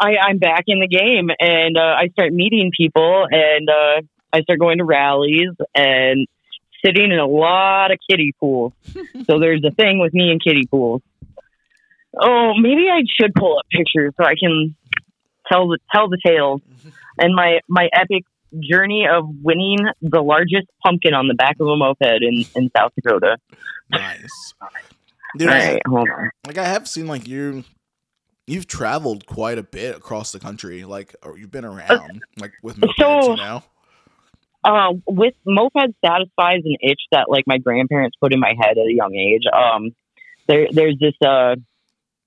[0.00, 4.42] I, I'm back in the game, and uh, I start meeting people, and uh, I
[4.42, 6.26] start going to rallies and
[6.84, 8.74] sitting in a lot of kiddie pools.
[9.26, 11.02] so there's a thing with me and kiddie pools.
[12.20, 14.76] Oh, maybe I should pull up pictures so I can
[15.50, 16.60] tell the tell the tales
[17.18, 18.24] and my my epic
[18.60, 22.92] journey of winning the largest pumpkin on the back of a moped in in South
[22.96, 23.36] Dakota.
[23.90, 24.54] Nice.
[25.36, 26.30] Dude, All I- right, hold on.
[26.46, 27.64] like I have seen like you
[28.46, 30.84] you've traveled quite a bit across the country.
[30.84, 33.62] Like or you've been around like with mopeds, so- you know?
[34.64, 38.86] uh, with moped satisfies an itch that like my grandparents put in my head at
[38.86, 39.42] a young age.
[39.52, 39.90] Um,
[40.48, 41.56] there, there's this uh,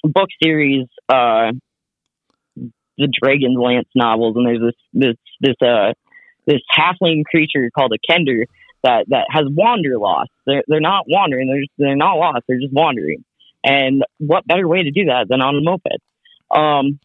[0.03, 1.51] book series, uh,
[2.97, 5.93] the Dragon's Lance novels, and there's this this this uh
[6.45, 8.45] this halfling creature called a Kender
[8.83, 10.31] that that has wanderlust.
[10.45, 11.47] They're they're not wandering.
[11.47, 12.43] They're just, they're not lost.
[12.47, 13.23] They're just wandering.
[13.63, 16.01] And what better way to do that than on a moped?
[16.49, 16.99] Um,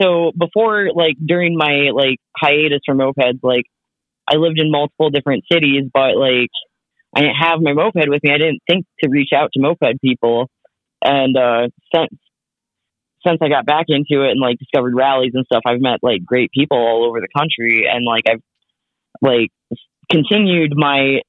[0.00, 3.64] so before like during my like hiatus from mopeds like
[4.28, 6.50] i lived in multiple different cities but like
[7.14, 10.00] i didn't have my moped with me i didn't think to reach out to moped
[10.00, 10.48] people
[11.02, 12.12] and uh since
[13.26, 16.24] since i got back into it and like discovered rallies and stuff i've met like
[16.24, 18.42] great people all over the country and like i've
[19.20, 19.50] like
[20.10, 21.20] continued my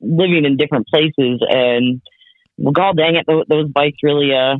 [0.00, 2.00] living in different places and
[2.58, 4.56] well god dang it those, those bikes really uh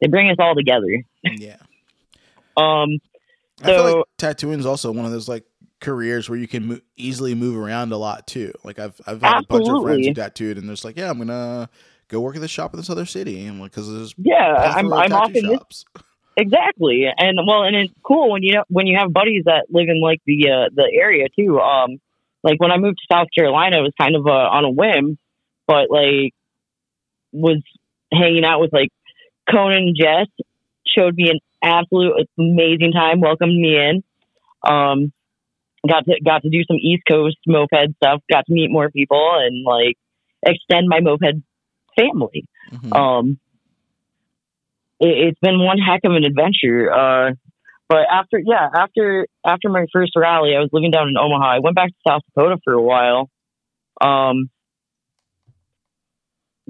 [0.00, 1.56] they bring us all together Yeah.
[2.56, 2.98] um
[3.62, 5.44] I feel like tattooing is also one of those like
[5.80, 8.52] careers where you can mo- easily move around a lot too.
[8.64, 10.08] Like I've I've had a bunch of friends Absolutely.
[10.08, 11.68] who tattooed and they're just like, yeah, I'm gonna
[12.08, 14.92] go work at the shop in this other city, and like because there's yeah i'm
[14.92, 15.84] i'm often this.
[16.36, 19.88] Exactly, and well, and it's cool when you know when you have buddies that live
[19.88, 21.60] in like the uh, the area too.
[21.60, 22.00] Um,
[22.42, 25.16] like when I moved to South Carolina, it was kind of uh, on a whim,
[25.68, 26.34] but like
[27.32, 27.62] was
[28.12, 28.88] hanging out with like
[29.48, 30.26] Conan and Jess.
[30.86, 34.02] Showed me an absolute amazing time, welcomed me in.
[34.68, 35.12] Um,
[35.88, 38.22] got to got to do some East Coast moped stuff.
[38.28, 39.96] Got to meet more people and like
[40.44, 41.42] extend my moped
[41.96, 42.44] family.
[42.72, 42.96] Mhm.
[42.96, 43.38] um
[45.00, 47.32] it, it's been one heck of an adventure uh
[47.88, 51.56] but after yeah after after my first rally i was living down in omaha.
[51.56, 53.28] I went back to south dakota for a while
[54.00, 54.48] um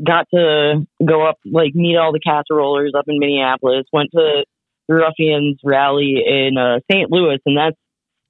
[0.03, 4.45] got to go up like meet all the casserolers up in minneapolis went to
[4.89, 7.77] the ruffians rally in uh st louis and that's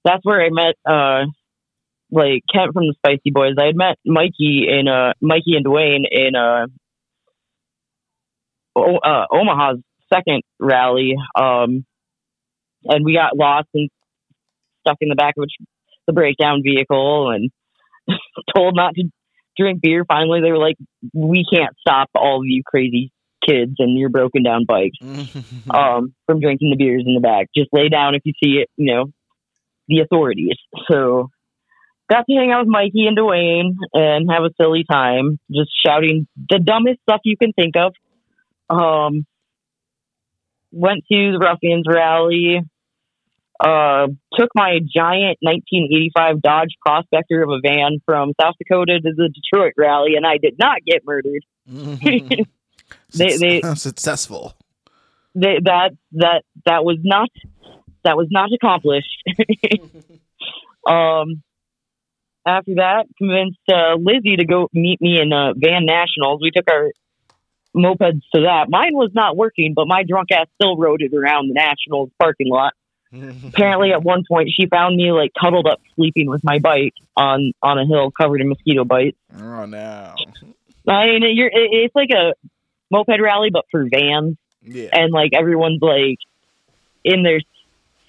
[0.05, 1.25] that's where i met uh
[2.11, 3.55] like kent from the spicy boys.
[3.59, 6.37] I had met mikey in uh mikey and dwayne in
[8.77, 9.81] uh Omaha's
[10.13, 11.85] second rally, um,
[12.85, 13.91] and we got lost and
[14.81, 15.49] stuck in the back of
[16.07, 17.51] the breakdown vehicle and
[18.55, 19.05] told not to
[19.59, 20.05] drink beer.
[20.07, 20.77] Finally, they were like,
[21.13, 23.11] "We can't stop all of you crazy
[23.47, 24.99] kids and your broken down bikes
[25.71, 27.49] um, from drinking the beers in the back.
[27.57, 28.71] Just lay down if you see it.
[28.77, 29.05] You know,
[29.89, 30.57] the authorities."
[30.91, 31.31] So.
[32.11, 36.29] Got to hang out with Mikey and Dwayne and have a silly time, just shouting
[36.51, 37.95] the dumbest stuff you can think of
[38.71, 39.27] um,
[40.73, 42.61] went to the Ruffians rally.
[43.61, 49.31] Uh, took my giant 1985 Dodge Prospector of a van from South Dakota to the
[49.33, 51.45] Detroit rally, and I did not get murdered.
[53.15, 54.55] They- they- successful.
[55.37, 57.29] They, that that that was not
[58.05, 59.23] that was not accomplished.
[60.89, 61.43] um,
[62.47, 66.41] after that, convinced uh, Lizzie to go meet me in uh, Van Nationals.
[66.43, 66.91] We took our
[67.77, 68.67] mopeds to that.
[68.69, 72.49] Mine was not working, but my drunk ass still rode it around the Nationals parking
[72.49, 72.73] lot.
[73.13, 77.53] Apparently, at one point, she found me like cuddled up, sleeping with my bike on
[77.63, 79.17] on a hill covered in mosquito bites.
[79.37, 80.15] oh no.
[80.89, 82.35] I mean, you're it, it's like a
[82.91, 84.89] moped rally, but for vans, Yeah.
[84.93, 86.19] and like everyone's like
[87.05, 87.41] in their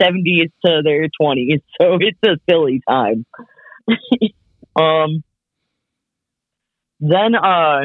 [0.02, 3.26] seventies to their twenties, so it's a silly time.
[4.76, 5.24] um,
[7.00, 7.82] then uh,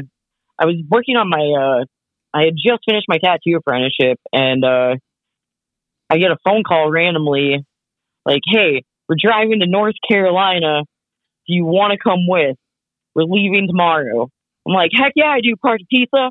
[0.60, 1.84] I was working on my uh,
[2.32, 4.96] I had just finished my tattoo apprenticeship, and uh,
[6.10, 7.64] I get a phone call randomly,
[8.26, 10.82] like, "Hey, we're driving to North Carolina.
[11.46, 12.56] Do you want to come with?
[13.14, 14.28] We're leaving tomorrow."
[14.66, 16.30] I'm like, "Heck yeah, I do party pizza."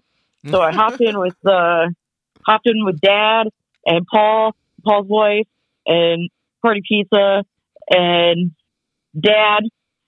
[0.49, 1.87] So I hopped in with uh,
[2.45, 3.47] hopped in with Dad
[3.85, 5.47] and Paul, Paul's wife,
[5.87, 6.29] and
[6.61, 7.43] Party Pizza,
[7.89, 8.51] and
[9.19, 9.63] Dad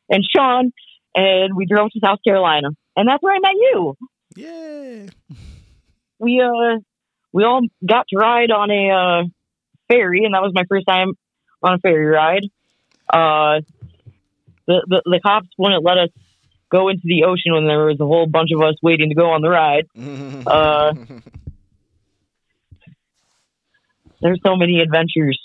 [0.10, 0.72] and Sean,
[1.16, 3.96] and we drove to South Carolina, and that's where I met you.
[4.36, 5.10] Yay.
[6.20, 6.78] We uh,
[7.34, 9.24] we all got to ride on a uh,
[9.88, 11.14] ferry, and that was my first time
[11.64, 12.46] on a ferry ride.
[13.12, 13.62] Uh,
[14.68, 16.10] the, the the cops wouldn't let us
[16.70, 19.32] go into the ocean when there was a whole bunch of us waiting to go
[19.32, 19.88] on the ride.
[20.44, 20.94] Uh,
[24.22, 25.40] There's so many adventures,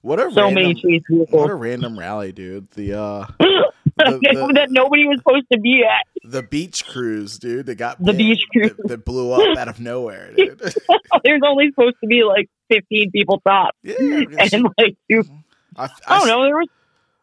[0.00, 2.70] What a so random, many chase what vehicles a random rally, dude.
[2.72, 3.26] The uh
[3.96, 6.06] the- the- that nobody was supposed to be at.
[6.30, 7.66] the beach cruise, dude.
[7.66, 8.72] That got The big, beach cruise.
[8.76, 10.58] that, that blew up out of nowhere, dude.
[11.24, 13.94] There's only supposed to be like 15 people top, yeah,
[14.52, 15.24] and like two,
[15.76, 16.42] I, I, I don't know.
[16.44, 16.68] There was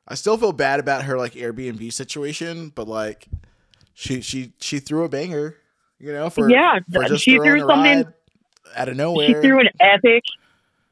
[0.08, 3.28] I still feel bad about her like Airbnb situation, but like
[3.94, 5.56] she she she threw a banger,
[6.00, 8.06] you know, for yeah, for just she threw something.
[8.76, 9.28] out of nowhere.
[9.28, 10.24] She threw an epic,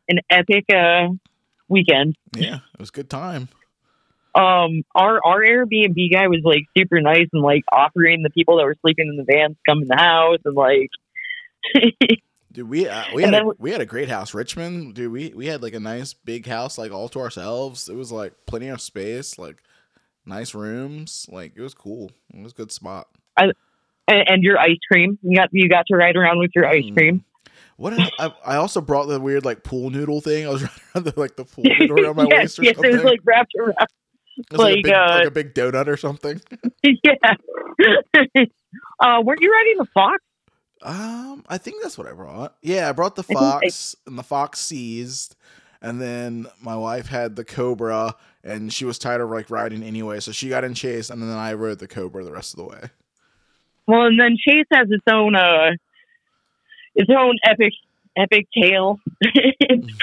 [0.10, 1.10] an epic uh
[1.68, 2.16] weekend.
[2.36, 3.50] yeah, it was a good time.
[4.38, 8.66] Um our our Airbnb guy was like super nice and like offering the people that
[8.66, 10.90] were sleeping in the van to come in the house and like
[12.54, 14.96] Dude, we uh, we And had a, we had a great house, Richmond.
[14.96, 17.90] Dude, we we had like a nice big house, like all to ourselves.
[17.90, 19.58] It was like plenty of space, like
[20.26, 21.28] nice rooms.
[21.30, 22.12] Like it was cool.
[22.34, 23.08] It was a good spot.
[23.38, 23.54] and,
[24.08, 25.20] and your ice cream.
[25.22, 26.96] You got you got to ride around with your ice Mm.
[26.96, 27.24] cream.
[27.76, 30.48] What I, I also brought the weird like pool noodle thing.
[30.48, 32.76] I was running around the, like the pool noodle around my yes, waist or yes,
[32.76, 32.92] something.
[32.92, 33.76] it was like wrapped around.
[34.38, 36.42] It was like, a big, uh, like a big donut or something.
[36.84, 37.36] yeah.
[39.00, 40.18] uh, weren't you riding the fox?
[40.84, 42.56] Um, I think that's what I brought.
[42.62, 45.36] Yeah, I brought the fox, and the fox seized,
[45.82, 50.20] and then my wife had the cobra, and she was tired of like riding anyway,
[50.20, 52.66] so she got in chase, and then I rode the cobra the rest of the
[52.66, 52.90] way.
[53.88, 55.72] Well, and then Chase has its own uh
[56.94, 57.74] its own epic
[58.18, 59.00] epic tale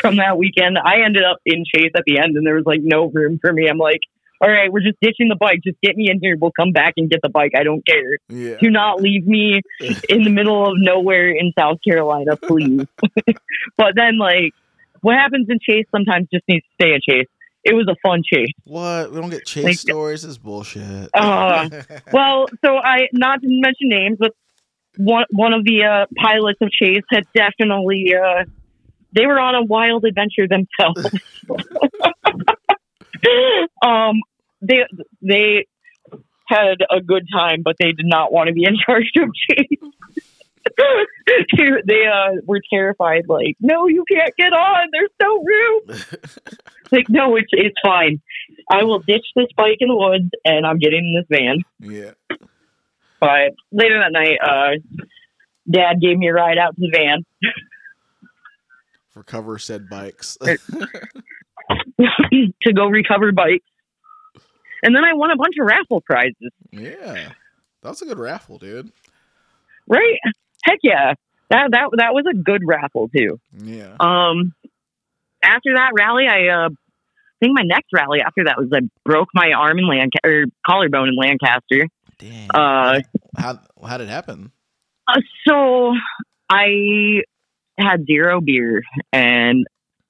[0.01, 0.79] from that weekend.
[0.79, 3.53] I ended up in Chase at the end and there was like no room for
[3.53, 3.69] me.
[3.69, 4.01] I'm like,
[4.45, 5.61] all right, we're just ditching the bike.
[5.65, 6.37] Just get me in here.
[6.39, 7.53] We'll come back and get the bike.
[7.57, 8.19] I don't care.
[8.29, 9.63] Yeah, Do not leave me
[10.09, 12.87] in the middle of nowhere in South Carolina, please.
[13.79, 14.53] but then like
[15.01, 17.29] what happens in Chase sometimes just needs to stay in Chase.
[17.63, 18.49] It was a fun chase.
[18.65, 19.11] what?
[19.11, 20.21] We don't get chase Like- stories.
[20.21, 21.09] This is bullshit.
[21.15, 21.71] Uh,
[22.13, 24.33] Well, so I not to mention names, but
[24.99, 28.45] one one of the uh, pilots of Chase had definitely uh,
[29.13, 31.19] they were on a wild adventure themselves.
[33.85, 34.21] um,
[34.67, 34.85] they
[35.23, 35.67] they
[36.47, 39.79] had a good time, but they did not want to be in charge of Chase.
[41.87, 44.89] they uh, were terrified, like, no, you can't get on.
[44.93, 45.83] There's no room.
[46.93, 48.21] like, no, it's it's fine.
[48.71, 51.65] I will ditch this bike in the woods, and I'm getting in this van.
[51.81, 52.13] yeah,
[53.21, 54.77] But later that night, uh,
[55.71, 57.25] Dad gave me a ride out to the van
[59.15, 60.37] for cover said bikes.
[62.03, 63.65] to go recover bikes.
[64.85, 66.53] And then I won a bunch of raffle prizes.
[66.71, 67.33] yeah,
[67.83, 68.93] that was a good raffle, dude.
[69.89, 70.19] Right?
[70.65, 71.15] Heck yeah.
[71.51, 73.41] That that that was a good raffle too.
[73.57, 74.55] Yeah, Um
[75.43, 79.29] after that rally I uh I think my next rally after that was I broke
[79.35, 81.89] my arm in Lancaster or collarbone in Lancaster.
[82.19, 82.49] damn.
[82.55, 83.01] Uh
[83.37, 84.53] how how did it happen?
[85.07, 85.93] Uh, so
[86.49, 87.21] I
[87.79, 89.67] had zero beer, and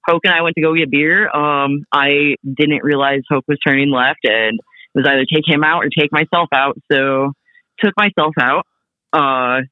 [0.06, 1.28] Hoke and I went to go get a beer.
[1.28, 5.84] Um, I didn't realize Hoke was turning left, and it was either take him out
[5.84, 6.78] or take myself out.
[6.90, 7.32] So
[7.80, 8.66] took myself out.
[9.12, 9.62] Uh,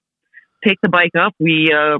[0.62, 1.34] picked the bike up.
[1.38, 1.98] We uh,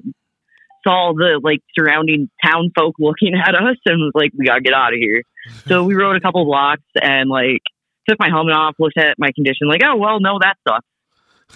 [0.84, 4.74] saw the like surrounding town folk looking at us, and was like, "We gotta get
[4.74, 5.22] out of here."
[5.66, 7.62] So we rode a couple blocks and like
[8.08, 10.86] took my helmet off, looked at my condition, like, "Oh well, no, that sucks."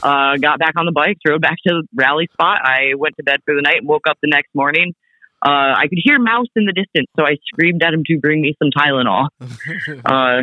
[0.03, 2.61] uh, got back on the bike, rode back to the rally spot.
[2.63, 4.95] I went to bed for the night and woke up the next morning.
[5.47, 8.41] Uh, I could hear Mouse in the distance, so I screamed at him to bring
[8.41, 9.29] me some Tylenol.
[10.05, 10.43] Uh,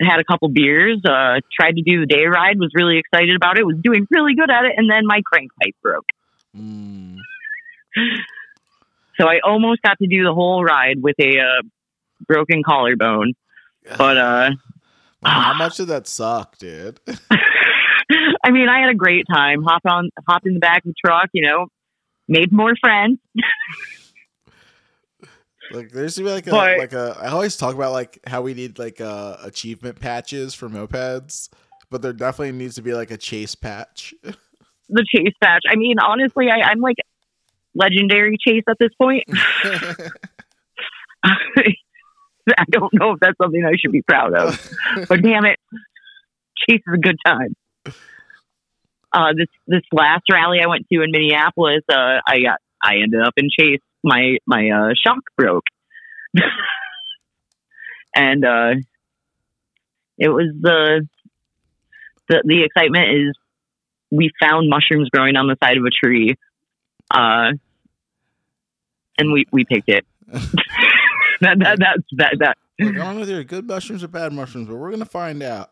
[0.00, 3.58] Had a couple beers, uh, tried to do the day ride, was really excited about
[3.58, 6.06] it, was doing really good at it, and then my crank pipe broke.
[6.56, 7.16] Mm.
[9.20, 11.62] So I almost got to do the whole ride with a uh,
[12.28, 13.32] broken collarbone.
[13.98, 14.50] But uh,
[15.24, 17.00] How much did that suck, dude?
[18.44, 19.62] I mean, I had a great time.
[19.62, 21.66] Hop on, hop in the back of the truck, you know,
[22.28, 23.18] made more friends.
[25.70, 28.40] Like there's to be like a But- like a I always talk about like how
[28.42, 31.50] we need like uh achievement patches for mopeds,
[31.90, 34.14] but there definitely needs to be like a chase patch.
[34.88, 35.62] the chase patch.
[35.70, 36.96] I mean, honestly, I, I'm like
[37.74, 39.24] legendary chase at this point.
[41.24, 44.70] I don't know if that's something I should be proud of,
[45.08, 45.58] but damn it,
[46.66, 47.54] chase is a good time.
[49.12, 53.20] Uh, this this last rally I went to in Minneapolis, uh, I got I ended
[53.22, 53.80] up in chase.
[54.04, 55.64] My my uh, shock broke,
[58.14, 58.74] and uh,
[60.18, 61.06] it was the
[62.28, 63.36] the the excitement is
[64.10, 66.36] we found mushrooms growing on the side of a tree,
[67.10, 67.52] uh,
[69.18, 70.06] and we we picked it.
[71.40, 74.76] that, that that's that that don't know if they're good mushrooms or bad mushrooms, but
[74.76, 75.70] we're gonna find out.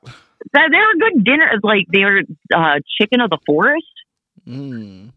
[0.53, 1.53] That they were good dinner.
[1.63, 2.23] Like they were
[2.55, 3.85] uh, chicken of the forest.
[4.47, 5.13] Mm.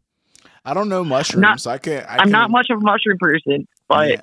[0.65, 1.65] I don't know mushrooms.
[1.67, 2.05] I can't.
[2.07, 3.67] I I'm not can't- much of a mushroom person.
[3.87, 4.21] but Yeah.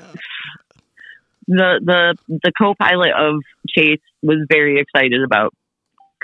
[1.49, 5.55] the the the co-pilot of Chase was very excited about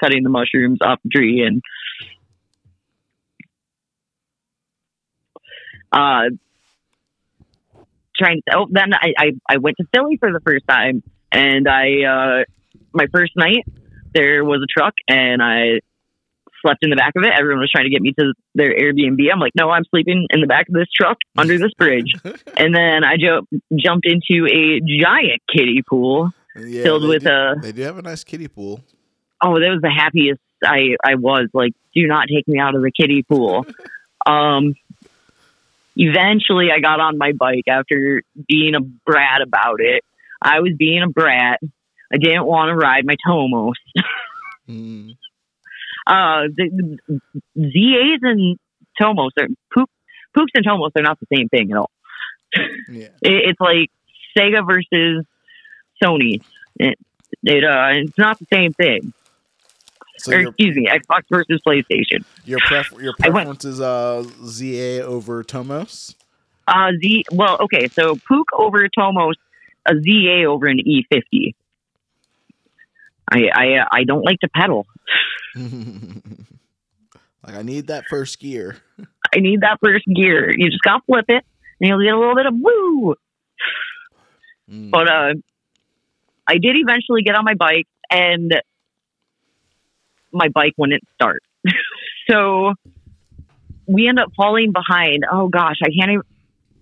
[0.01, 1.63] cutting the mushrooms off the tree and
[5.93, 6.29] uh
[8.17, 11.69] trying to oh then I, I I went to Philly for the first time and
[11.69, 12.45] I uh
[12.93, 13.65] my first night
[14.15, 15.81] there was a truck and I
[16.63, 17.33] slept in the back of it.
[17.39, 19.21] Everyone was trying to get me to their Airbnb.
[19.33, 22.15] I'm like, no, I'm sleeping in the back of this truck under this bridge.
[22.57, 23.47] and then I ju-
[23.77, 28.03] jumped into a giant kiddie pool Yeah, filled with do, a They do have a
[28.03, 28.81] nice kiddie pool.
[29.43, 31.49] oh, that was the happiest I I was.
[31.53, 33.67] Like, do not take me out of the kiddie pool.
[34.27, 34.75] um,
[35.97, 40.05] eventually, I got on my bike after being a brat about it.
[40.41, 41.61] I was being a brat.
[42.13, 43.75] I didn't want to ride my Tomos.
[44.69, 45.17] Mm.
[46.07, 47.21] Uh, the, the
[47.57, 48.57] ZAs and
[48.99, 49.91] Tomos are poop,
[50.35, 51.91] poops and Tomos are not the same thing at all.
[52.89, 53.09] Yeah.
[53.23, 53.91] It, it's like
[54.39, 55.27] Sega versus
[56.03, 56.41] Sony.
[56.79, 56.97] It,
[57.43, 59.13] it uh, it's not the same thing.
[60.19, 62.25] So or excuse me, Xbox versus PlayStation.
[62.45, 66.15] your pref- your preference is uh ZA over Tomos.
[66.69, 67.25] Uh, Z.
[67.33, 69.35] Well, okay, so Puch over Tomos,
[69.87, 71.55] a ZA over an E50.
[73.33, 74.87] I I uh, I don't like to pedal.
[75.57, 78.77] like I need that first gear.
[79.35, 80.53] I need that first gear.
[80.57, 81.45] You just gotta flip it,
[81.81, 83.15] and you'll get a little bit of woo.
[84.71, 84.91] Mm.
[84.91, 85.35] But uh,
[86.47, 88.55] I did eventually get on my bike, and
[90.33, 91.43] my bike wouldn't start.
[92.31, 92.75] so
[93.87, 95.25] we end up falling behind.
[95.31, 96.23] Oh gosh, I can't even.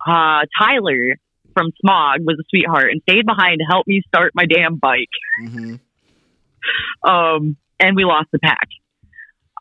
[0.05, 1.17] Uh, Tyler
[1.53, 5.11] from Smog was a sweetheart and stayed behind to help me start my damn bike.
[5.39, 5.77] hmm
[7.03, 8.69] Um, and we lost the pack.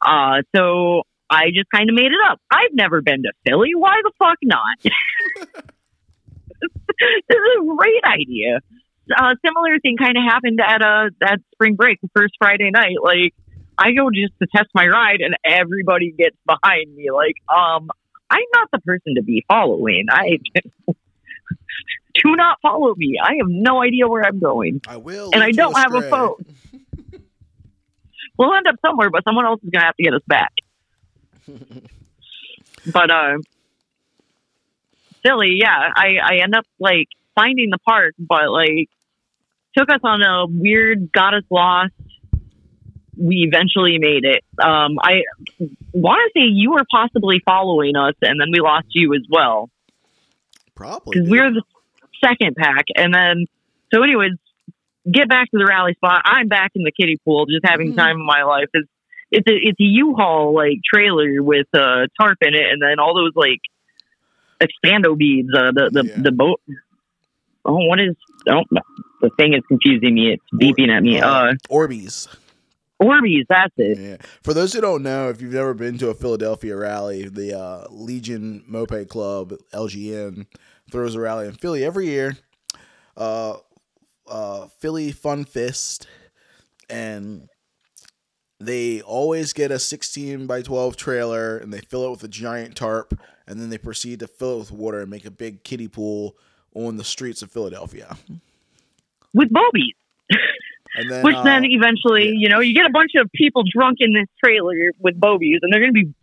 [0.01, 2.39] Uh, so I just kind of made it up.
[2.51, 3.75] I've never been to Philly.
[3.75, 4.77] Why the fuck not?
[4.83, 4.91] this
[7.29, 8.59] is a great idea.
[9.15, 12.97] Uh, similar thing kind of happened at uh at spring break, the first Friday night.
[13.01, 13.33] Like
[13.79, 17.09] I go just to test my ride, and everybody gets behind me.
[17.11, 17.89] Like, um,
[18.29, 20.07] I'm not the person to be following.
[20.11, 20.39] I
[22.13, 23.17] do not follow me.
[23.23, 24.81] I have no idea where I'm going.
[24.87, 25.31] I will.
[25.33, 26.45] And I don't have a phone.
[28.39, 30.53] We'll end up somewhere, but someone else is gonna have to get us back.
[32.93, 33.37] but uh,
[35.21, 38.89] Philly, yeah, I I end up like finding the park, but like
[39.77, 41.91] took us on a weird, got us lost.
[43.17, 44.45] We eventually made it.
[44.57, 45.23] Um, I
[45.91, 49.69] want to say you were possibly following us, and then we lost you as well
[50.75, 51.17] Probably.
[51.17, 51.63] because we're the
[52.23, 52.85] second pack.
[52.95, 53.47] And then,
[53.93, 54.31] so anyways,
[55.11, 56.21] get back to the rally spot.
[56.25, 57.97] I'm back in the kiddie pool, just having Mhm.
[57.97, 58.67] time of my life.
[58.73, 58.89] It's
[59.31, 63.13] it's a it's a U-Haul like trailer with a tarp in it, and then all
[63.15, 63.59] those like
[64.59, 65.49] expando beads.
[65.55, 66.21] Uh, the the Yeah.
[66.21, 66.59] the boat.
[67.65, 68.15] Oh, what is?
[68.49, 68.63] Oh,
[69.21, 70.33] the thing is confusing me.
[70.33, 71.19] It's beeping at me.
[71.19, 72.27] Uh, Orbeez.
[73.01, 73.43] Orbeez.
[73.49, 73.97] That's it.
[73.99, 74.17] Yeah.
[74.43, 77.85] For those who don't know, if you've never been to a Philadelphia rally, the uh,
[77.89, 80.47] Legion Moped Club (LGN)
[80.91, 82.37] throws a rally in Philly every year.
[83.15, 83.57] Uh,
[84.29, 86.07] uh, Philly Fun Fist,
[86.89, 87.49] and
[88.59, 92.75] they always get a 16 by 12 trailer, and they fill it with a giant
[92.75, 95.87] tarp, and then they proceed to fill it with water and make a big kiddie
[95.87, 96.35] pool
[96.73, 98.17] on the streets of Philadelphia.
[99.33, 99.95] With bobies.
[100.95, 102.33] And then, Which uh, then eventually, yeah.
[102.35, 105.71] you know, you get a bunch of people drunk in this trailer with bobies, and
[105.71, 106.13] they're going to be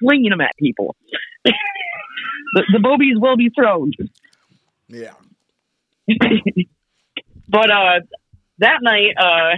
[0.00, 0.96] flinging them at people.
[1.44, 3.92] the, the bobies will be thrown.
[4.88, 5.12] yeah,
[7.48, 8.00] but uh,
[8.58, 9.56] that night, uh,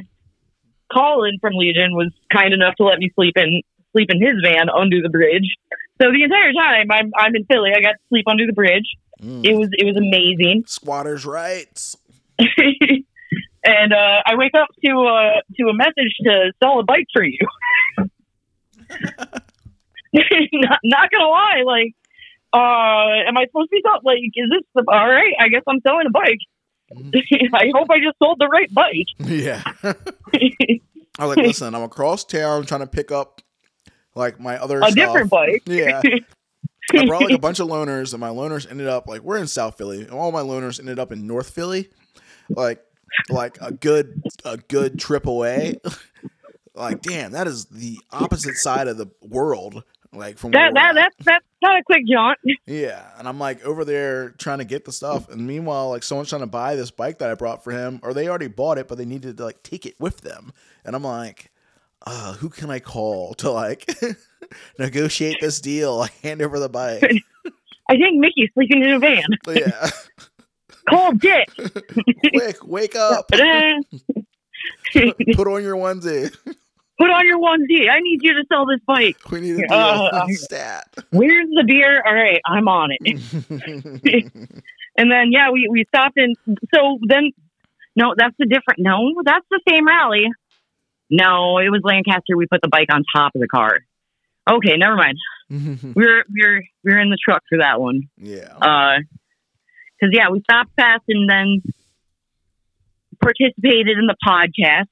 [0.93, 3.63] Colin from Legion was kind enough to let me sleep in
[3.93, 5.57] sleep in his van under the bridge.
[6.01, 8.87] So the entire time I'm I'm in Philly, I got to sleep under the bridge.
[9.21, 9.45] Mm.
[9.45, 10.65] It was it was amazing.
[10.67, 11.97] squatters' rights.
[12.39, 17.23] and uh, I wake up to uh, to a message to sell a bike for
[17.23, 17.39] you.
[20.13, 21.95] not, not gonna lie, like,
[22.53, 24.03] uh, am I supposed to be sold?
[24.05, 25.35] Like, is this the, all right?
[25.39, 26.41] I guess I'm selling a bike.
[27.55, 29.07] I hope I just sold the right bike.
[29.27, 29.63] Yeah.
[31.19, 33.43] I was like, listen, I'm across town trying to pick up
[34.15, 34.95] like my other a stuff.
[34.95, 35.63] different bike.
[35.67, 36.01] Yeah.
[36.93, 39.47] I brought like a bunch of loaners, and my loaners ended up like we're in
[39.47, 41.91] South Philly, and all my loaners ended up in North Philly,
[42.49, 42.83] like
[43.29, 45.77] like a good a good trip away.
[46.75, 49.85] like, damn, that is the opposite side of the world.
[50.13, 52.39] Like from that, that that's that's not a quick jaunt.
[52.67, 56.29] Yeah, and I'm like over there trying to get the stuff, and meanwhile, like someone's
[56.29, 58.89] trying to buy this bike that I brought for him, or they already bought it,
[58.89, 60.53] but they needed to like take it with them,
[60.85, 61.53] and I'm like,
[62.07, 63.89] uh, who can I call to like
[64.79, 65.99] negotiate this deal?
[65.99, 67.03] Like hand over the bike.
[67.89, 69.23] I think Mickey's sleeping in a van.
[69.49, 69.91] Yeah.
[70.89, 71.49] Call Dick.
[72.33, 73.29] Quick, wake up.
[73.29, 73.41] Put
[75.49, 76.35] on your onesie.
[77.01, 77.89] Put on your onesie.
[77.91, 79.17] I need you to sell this bike.
[79.31, 79.75] We need a.
[79.75, 80.87] Uh, Stat.
[81.11, 82.03] Where's the beer?
[82.07, 84.31] All right, I'm on it.
[84.97, 86.37] And then yeah, we we stopped and
[86.75, 87.31] so then
[87.97, 90.27] no, that's a different no, that's the same rally.
[91.09, 92.37] No, it was Lancaster.
[92.37, 93.79] We put the bike on top of the car.
[94.51, 95.17] Okay, never mind.
[95.49, 98.09] we are we were we were in the truck for that one.
[98.19, 98.53] yeah.
[98.61, 98.99] Uh,
[99.99, 101.63] because yeah, we stopped fast and then
[103.23, 104.89] participated in the podcast.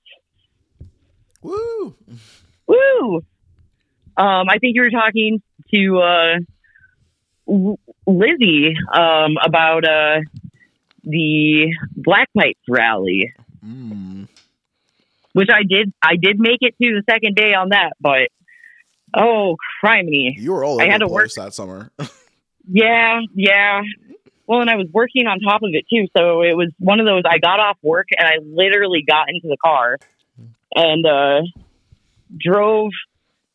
[1.43, 1.95] Woo.
[2.66, 3.16] Woo!
[4.16, 5.41] Um, I think you were talking
[5.72, 6.34] to uh,
[8.07, 10.20] Lizzie um, about uh,
[11.05, 13.32] the Black Pipes rally,
[13.64, 14.28] Mm.
[15.32, 15.93] which I did.
[16.01, 18.28] I did make it to the second day on that, but
[19.16, 20.34] oh, criminy!
[20.36, 21.91] You were all I had to work- that summer.
[22.70, 23.80] Yeah, yeah.
[24.47, 27.07] Well, and I was working on top of it too, so it was one of
[27.07, 27.22] those.
[27.26, 29.97] I got off work and I literally got into the car
[30.75, 31.41] and uh,
[32.37, 32.91] drove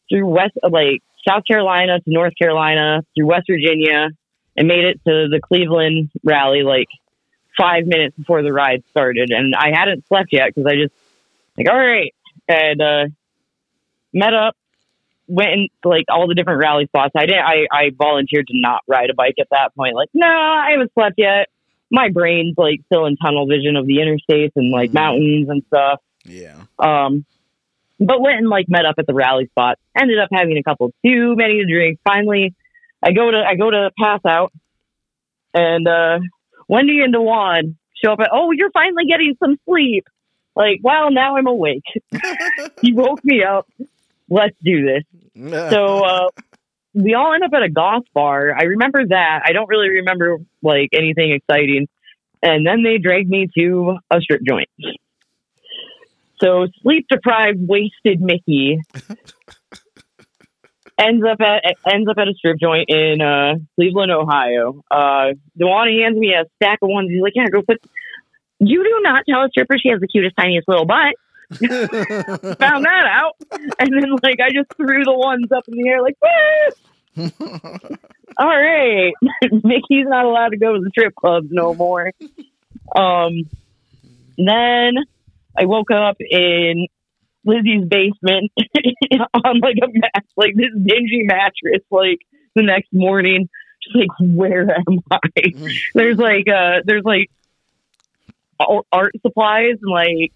[0.10, 4.10] through West, like South Carolina to North Carolina, through West Virginia,
[4.58, 6.88] and made it to the Cleveland rally like
[7.58, 9.30] five minutes before the ride started.
[9.32, 10.94] And I hadn't slept yet because I just
[11.58, 12.14] like, all right,
[12.48, 13.06] and uh,
[14.14, 14.56] met up
[15.28, 17.14] went in like all the different rally spots.
[17.16, 17.46] I didn't.
[17.46, 19.96] I I volunteered to not ride a bike at that point.
[19.96, 21.48] Like, no, I haven't slept yet.
[21.90, 24.96] My brain's like still in tunnel vision of the interstates and like Mhm.
[24.96, 26.02] mountains and stuff.
[26.26, 26.64] Yeah.
[26.80, 27.26] Um,
[28.00, 29.78] but went and like met up at the rally spot.
[29.98, 32.00] Ended up having a couple too many to drink.
[32.04, 32.54] Finally,
[33.04, 34.52] I go to I go to pass out,
[35.54, 36.20] and uh,
[36.68, 38.20] Wendy and Dewan show up.
[38.20, 40.06] At, oh, you're finally getting some sleep.
[40.56, 41.84] Like, wow, now I'm awake.
[42.82, 43.68] he woke me up.
[44.30, 45.04] Let's do this.
[45.36, 46.30] So uh,
[46.94, 48.56] we all end up at a goth bar.
[48.56, 49.42] I remember that.
[49.44, 51.88] I don't really remember like anything exciting.
[52.44, 54.70] And then they dragged me to a strip joint.
[56.44, 58.80] So sleep deprived, wasted Mickey
[61.00, 64.84] ends up at ends up at a strip joint in uh, Cleveland, Ohio.
[64.92, 67.10] Uh, hands me a stack of ones.
[67.10, 67.82] He's like, "Yeah, go put."
[68.60, 71.16] You do not tell a stripper she has the cutest, tiniest little butt.
[71.52, 73.36] Found that out,
[73.80, 76.18] and then like I just threw the ones up in the air, like,
[78.38, 79.14] all right,
[79.52, 82.12] Mickey's not allowed to go to the strip clubs no more.
[82.96, 83.44] Um,
[84.38, 84.94] then
[85.58, 86.88] I woke up in
[87.46, 88.52] Lizzie's basement
[89.34, 92.20] on like a mat, like this dingy mattress, like
[92.56, 93.50] the next morning.
[93.84, 95.20] Just like, where am I?
[95.94, 97.30] there's like, uh, there's like
[98.92, 100.32] art supplies and like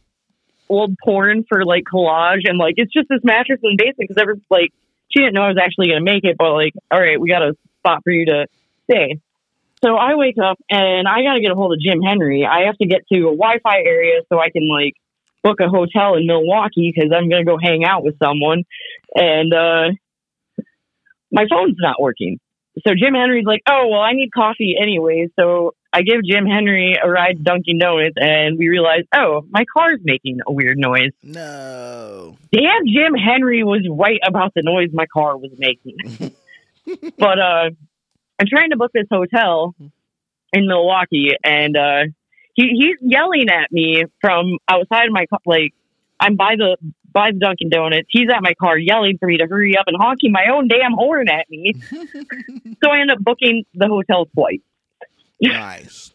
[0.70, 4.22] old porn for like collage, and like it's just this mattress in the basement because
[4.22, 4.72] every like
[5.10, 7.42] she didn't know I was actually gonna make it, but like, all right, we got
[7.42, 8.48] a spot for you to
[8.84, 9.20] stay.
[9.84, 12.46] So I wake up and I got to get a hold of Jim Henry.
[12.46, 14.96] I have to get to a Wi-Fi area so I can like
[15.44, 18.64] book a hotel in Milwaukee because I'm gonna go hang out with someone,
[19.16, 19.90] and uh,
[21.32, 22.40] my phone's not working.
[22.86, 26.96] So Jim Henry's like, "Oh well, I need coffee anyway." So I give Jim Henry
[27.02, 31.12] a ride to Dunkin' Donuts, and we realize, oh, my car's making a weird noise.
[31.24, 32.38] no.
[32.52, 35.98] Damn, Jim Henry was right about the noise my car was making.
[37.18, 37.70] but uh,
[38.40, 39.76] I'm trying to book this hotel
[40.54, 42.04] in Milwaukee, and uh,
[42.58, 45.40] he he's yelling at me from outside my car.
[45.46, 45.74] Like
[46.20, 46.76] I'm by the
[47.14, 48.08] by the Dunkin' Donuts.
[48.10, 50.94] He's at my car yelling for me to hurry up and honking my own damn
[50.94, 51.74] horn at me.
[51.92, 54.60] so I end up booking the hotel twice.
[55.42, 56.14] Nice.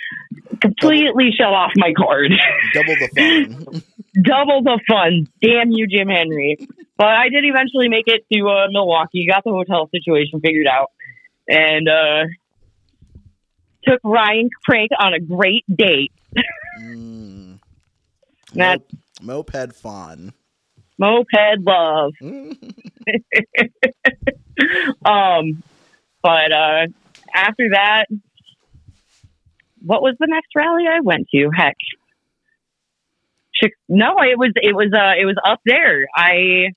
[0.60, 2.32] Completely shut off my card.
[2.72, 3.82] Double the fun.
[4.22, 5.26] double the fun.
[5.42, 6.56] Damn you, Jim Henry.
[6.96, 10.92] But I did eventually make it to uh, Milwaukee, got the hotel situation figured out,
[11.46, 12.24] and uh,
[13.86, 16.12] took Ryan Craig on a great date.
[16.80, 17.58] Mm.
[18.54, 18.90] Mop-
[19.22, 20.32] moped fun.
[20.98, 22.12] Moped love.
[25.04, 25.62] um,
[26.22, 26.86] but uh,
[27.34, 28.06] after that,
[29.84, 31.50] what was the next rally I went to?
[31.54, 31.76] Heck,
[33.88, 36.06] no, it was it was uh it was up there.
[36.14, 36.72] I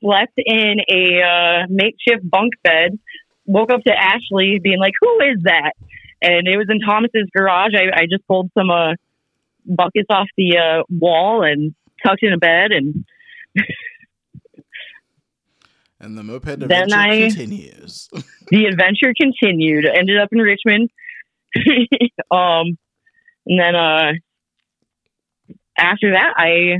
[0.00, 2.98] slept in a uh, makeshift bunk bed.
[3.46, 5.72] Woke up to Ashley being like, "Who is that?"
[6.20, 7.72] And it was in Thomas's garage.
[7.74, 8.94] I, I just pulled some uh,
[9.64, 13.04] buckets off the uh, wall and tucked in a bed and
[16.00, 18.08] And the moped adventure I- continues.
[18.50, 19.84] the adventure continued.
[19.86, 20.90] Ended up in Richmond.
[22.30, 22.78] um,
[23.46, 24.12] and then uh,
[25.76, 26.76] after that, I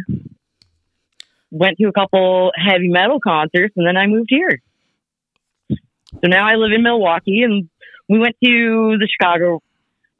[1.51, 4.61] went to a couple heavy metal concerts, and then I moved here.
[5.70, 5.76] So
[6.24, 7.68] now I live in Milwaukee and
[8.09, 9.62] we went to the Chicago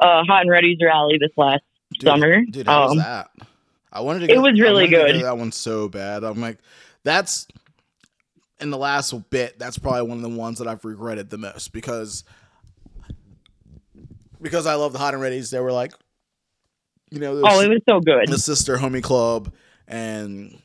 [0.01, 1.62] uh, Hot and Ready's rally this last
[1.95, 2.45] Dude, summer.
[2.45, 3.30] Dude, how was Um, that?
[3.93, 4.32] I wanted to.
[4.32, 5.24] it go- was I really to go to good.
[5.24, 6.22] that one so bad.
[6.24, 6.59] I'm like,
[7.05, 7.49] that's
[8.61, 9.59] in the last bit.
[9.59, 12.24] That's probably one of the ones that I've regretted the most because
[14.41, 15.51] because I love the hot and ready's.
[15.51, 15.93] They were like,
[17.11, 18.28] you know, Oh, it was so good.
[18.28, 19.53] the sister homie club,
[19.86, 20.59] and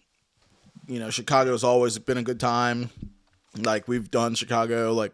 [0.88, 2.90] you know, Chicago's always been a good time.
[3.58, 5.14] Like we've done Chicago, like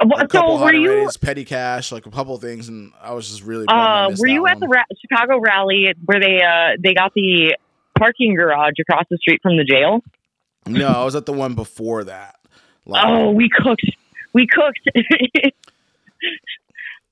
[0.00, 3.28] a couple so were you petty cash, like a couple of things, and I was
[3.28, 3.66] just really.
[3.68, 4.60] uh, were you at one.
[4.60, 7.56] the ra- Chicago rally where they uh, they got the
[7.98, 10.00] parking garage across the street from the jail?
[10.66, 12.36] No, I was at the one before that.
[12.86, 13.84] Like, Oh, we cooked.
[14.32, 14.80] We cooked.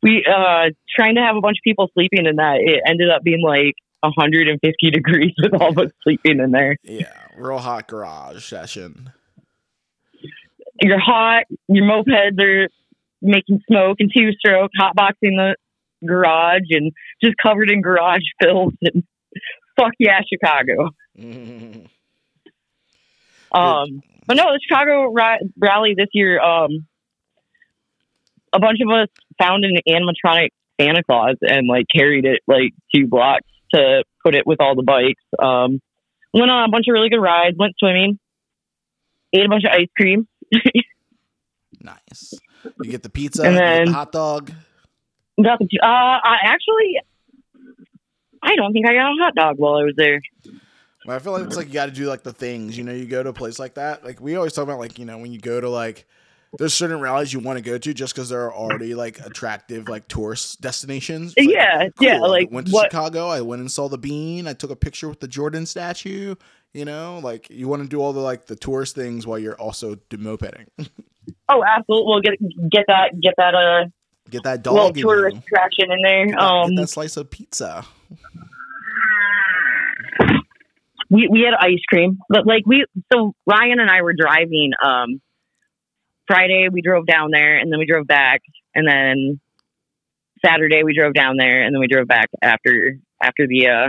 [0.03, 2.57] we uh trying to have a bunch of people sleeping in that.
[2.61, 6.77] It ended up being like 150 degrees with all of us sleeping in there.
[6.83, 9.13] yeah, real hot garage session.
[10.81, 11.45] You're hot.
[11.69, 12.69] Your mopeds are
[13.21, 15.55] making smoke and two stroke, hotboxing the
[16.05, 16.93] garage and
[17.23, 19.05] just covered in garage filth and
[19.79, 20.91] fuck yeah, Chicago.
[23.55, 26.87] Um, but no, the Chicago ra- rally this year, um,
[28.53, 29.09] a bunch of us
[29.39, 30.51] found an animatronic
[30.81, 34.83] Santa Claus and like carried it like two blocks to put it with all the
[34.83, 35.23] bikes.
[35.39, 35.81] Um,
[36.33, 38.19] went on a bunch of really good rides, went swimming,
[39.33, 40.27] ate a bunch of ice cream.
[41.81, 42.35] Nice.
[42.83, 44.53] You get the pizza, And then- the hot dog.
[45.43, 47.01] Got the, uh, I actually,
[48.43, 50.21] I don't think I got a hot dog while I was there.
[51.09, 52.79] I feel like it's like you got to do like the things.
[52.79, 54.05] You know, you go to a place like that.
[54.05, 56.07] Like we always talk about, like you know, when you go to like.
[56.59, 59.89] There's certain rallies you want to go to just because there are already like attractive
[59.89, 61.33] like tourist destinations.
[61.35, 62.07] Like, yeah, cool.
[62.07, 62.93] yeah, I like went to what?
[62.93, 63.29] Chicago.
[63.29, 64.47] I went and saw the Bean.
[64.47, 66.35] I took a picture with the Jordan statue.
[66.75, 69.59] You know, like you want to do all the like the tourist things while you're
[69.61, 70.67] also demopeding.
[71.49, 72.07] Oh, absolutely.
[72.07, 73.85] We'll get get that get that uh
[74.31, 76.27] Get that little dog in tourist attraction in there.
[76.27, 77.85] Get that, Um, get that slice of pizza.
[81.11, 84.73] we we had ice cream, but like we so Ryan and I were driving.
[84.85, 85.21] Um,
[86.27, 88.41] Friday we drove down there, and then we drove back,
[88.75, 89.41] and then
[90.45, 93.89] Saturday we drove down there, and then we drove back after after the uh,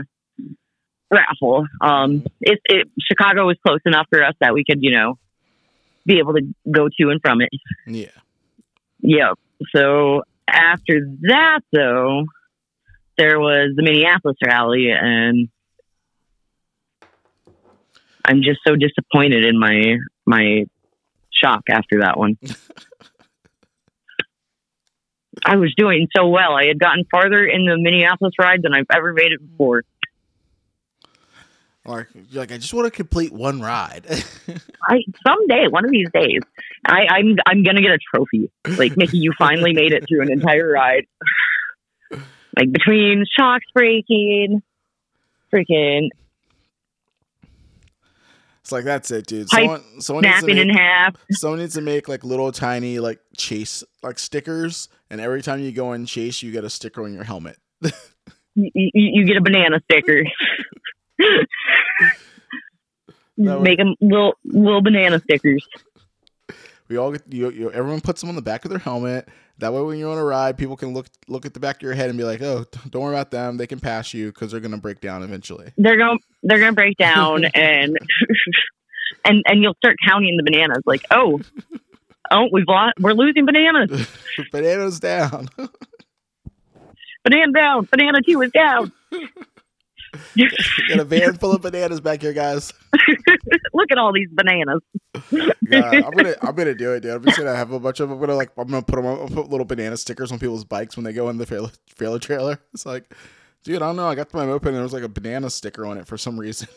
[1.14, 1.66] raffle.
[1.82, 5.18] Um, it, it Chicago was close enough for us that we could you know
[6.06, 7.50] be able to go to and from it.
[7.88, 8.12] Yeah.
[9.02, 9.38] Yep.
[9.76, 12.26] So after that, though,
[13.18, 15.50] there was the Minneapolis rally, and
[18.26, 20.66] I'm just so disappointed in my my
[21.32, 22.38] shock after that one.
[25.46, 26.54] I was doing so well.
[26.56, 29.84] I had gotten farther in the Minneapolis ride than I've ever made it before.
[31.86, 34.06] Or you're like, I just want to complete one ride.
[34.90, 36.40] I someday, one of these days,
[36.86, 38.50] I, I'm I'm gonna get a trophy.
[38.78, 41.06] Like Mickey, you finally made it through an entire ride.
[42.56, 44.62] Like between shocks breaking,
[45.52, 46.10] freaking
[48.64, 49.50] it's like that's it, dude.
[49.50, 51.18] Someone, someone needs to snapping in half.
[51.32, 55.74] someone needs to make like little tiny like chase like stickers, and every time you
[55.74, 57.58] go and chase, you get a sticker on your helmet.
[58.56, 60.22] You, you, you get a banana sticker.
[63.38, 65.66] Would- Make them little little banana stickers.
[66.88, 67.72] We all get you, you.
[67.72, 69.28] Everyone puts them on the back of their helmet.
[69.60, 71.82] That way, when you're on a ride, people can look look at the back of
[71.82, 73.58] your head and be like, "Oh, don't worry about them.
[73.58, 76.98] They can pass you because they're gonna break down eventually." They're gonna they're gonna break
[76.98, 77.98] down and
[79.26, 80.84] and and you'll start counting the bananas.
[80.86, 81.40] Like oh
[82.30, 84.08] oh we've lost we're losing bananas.
[84.52, 85.50] Bananas down.
[87.24, 87.88] Banana down.
[87.92, 88.92] Banana two is down.
[90.90, 92.74] got a van full of bananas back here, guys.
[93.74, 94.82] Look at all these bananas.
[95.32, 97.12] God, I'm gonna I'm gonna do it, dude.
[97.12, 98.12] I'm just gonna have a bunch of.
[98.12, 99.06] I'm gonna like I'm gonna put them.
[99.06, 102.20] I'll put little banana stickers on people's bikes when they go in the trailer, trailer
[102.20, 102.60] trailer.
[102.74, 103.14] It's like,
[103.64, 104.08] dude, I don't know.
[104.08, 106.40] I got my moped and there was like a banana sticker on it for some
[106.40, 106.68] reason.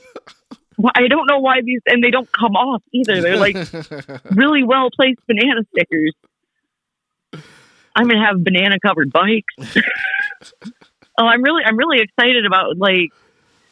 [0.78, 3.22] Well, I don't know why these and they don't come off either.
[3.22, 3.56] They're like
[4.32, 6.12] really well placed banana stickers.
[7.94, 9.78] I'm gonna have banana covered bikes.
[11.18, 13.10] oh, I'm really I'm really excited about like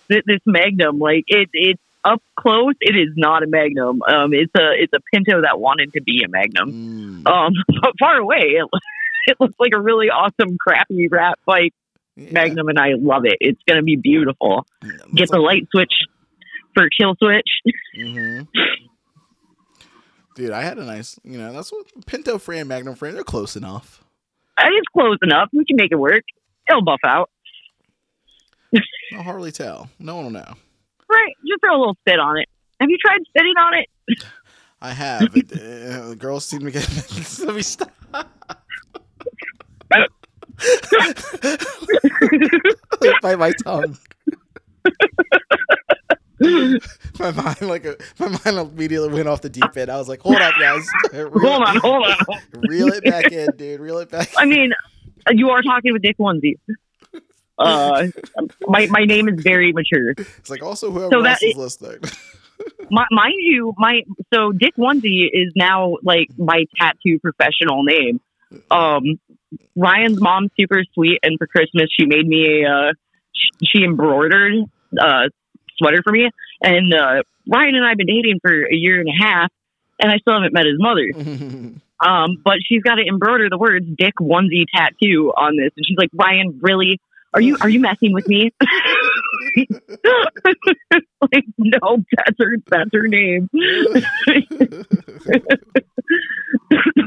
[0.09, 0.98] this Magnum.
[0.98, 2.74] Like it it's up close.
[2.80, 4.02] It is not a Magnum.
[4.02, 7.24] Um, it's a it's a Pinto that wanted to be a Magnum.
[7.24, 7.52] Mm, Um,
[7.82, 8.68] but far away, it,
[9.28, 11.72] it looks like a really awesome crappy rat bike
[12.16, 12.30] yeah.
[12.32, 13.38] Magnum, and I love it.
[13.40, 14.66] It's gonna be beautiful.
[14.82, 15.92] Looks Get the like- light switch
[16.74, 17.48] for kill switch.
[17.98, 18.48] Mhm.
[20.36, 23.55] Dude, I had a nice, you know, that's what Pinto frame, Magnum frame, they're close
[23.55, 24.02] enough.
[24.59, 25.48] It's close enough.
[25.52, 26.24] We can make it work.
[26.68, 27.30] It'll buff out.
[29.12, 29.88] I'll hardly tell.
[29.98, 30.54] No one will know.
[31.10, 31.32] Right.
[31.46, 32.48] Just throw a little spit on it.
[32.80, 33.88] Have you tried spitting on it?
[34.80, 35.34] I have.
[35.34, 36.86] It, uh, the girls seem to get.
[37.44, 37.90] Let me stop.
[43.22, 43.96] By my tongue.
[47.18, 49.90] my mind like a, my mind immediately went off the deep end.
[49.90, 52.16] I was like, "Hold up, guys, reel, hold on, hold on,
[52.68, 54.72] reel it back in, dude, reel it back." I mean,
[55.30, 56.58] you are talking with Dick onesies.
[57.59, 58.07] Uh,
[58.66, 60.11] my my name is very mature.
[60.16, 61.98] It's like also whoever So that- is listening.
[62.90, 64.02] My, mind you, my
[64.32, 68.20] so Dick Onesie is now like my tattoo professional name.
[68.70, 69.02] Um,
[69.74, 72.92] Ryan's mom's super sweet, and for Christmas she made me a uh,
[73.64, 74.52] she embroidered
[75.00, 75.28] uh
[75.78, 76.30] sweater for me.
[76.62, 79.50] And uh, Ryan and I've been dating for a year and a half,
[80.00, 81.70] and I still haven't met his mother.
[82.05, 85.96] Um, but she's got to embroider the words "Dick Onesie" tattoo on this, and she's
[85.96, 87.00] like, "Ryan, really?
[87.35, 88.53] Are you are you messing with me?"
[91.32, 93.51] like, no, that's her that's her name.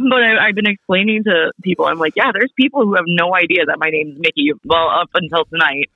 [0.09, 3.35] but I, I've been explaining to people, I'm like, yeah, there's people who have no
[3.35, 4.51] idea that my name's Mickey.
[4.63, 5.89] Well, up until tonight,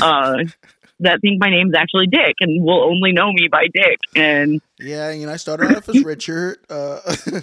[0.00, 0.44] uh,
[1.00, 3.98] that think my name's actually Dick and will only know me by Dick.
[4.14, 6.58] And yeah, you know, I started off as Richard.
[6.70, 7.00] Uh,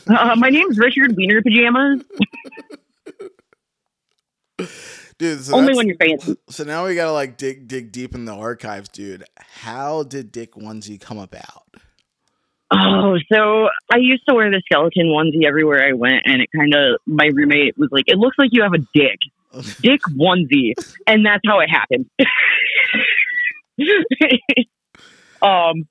[0.07, 2.03] uh, my name's Richard Wiener Pajamas.
[5.23, 6.37] Dude, so only when you're fancy.
[6.49, 9.23] So now we gotta like dig dig deep in the archives, dude.
[9.37, 11.63] How did Dick Onesie come about?
[12.71, 16.73] Oh, so I used to wear the skeleton onesie everywhere I went, and it kind
[16.73, 19.19] of my roommate was like, "It looks like you have a dick,
[19.81, 20.73] dick onesie,"
[21.07, 22.09] and that's how it happened.
[25.41, 25.87] um,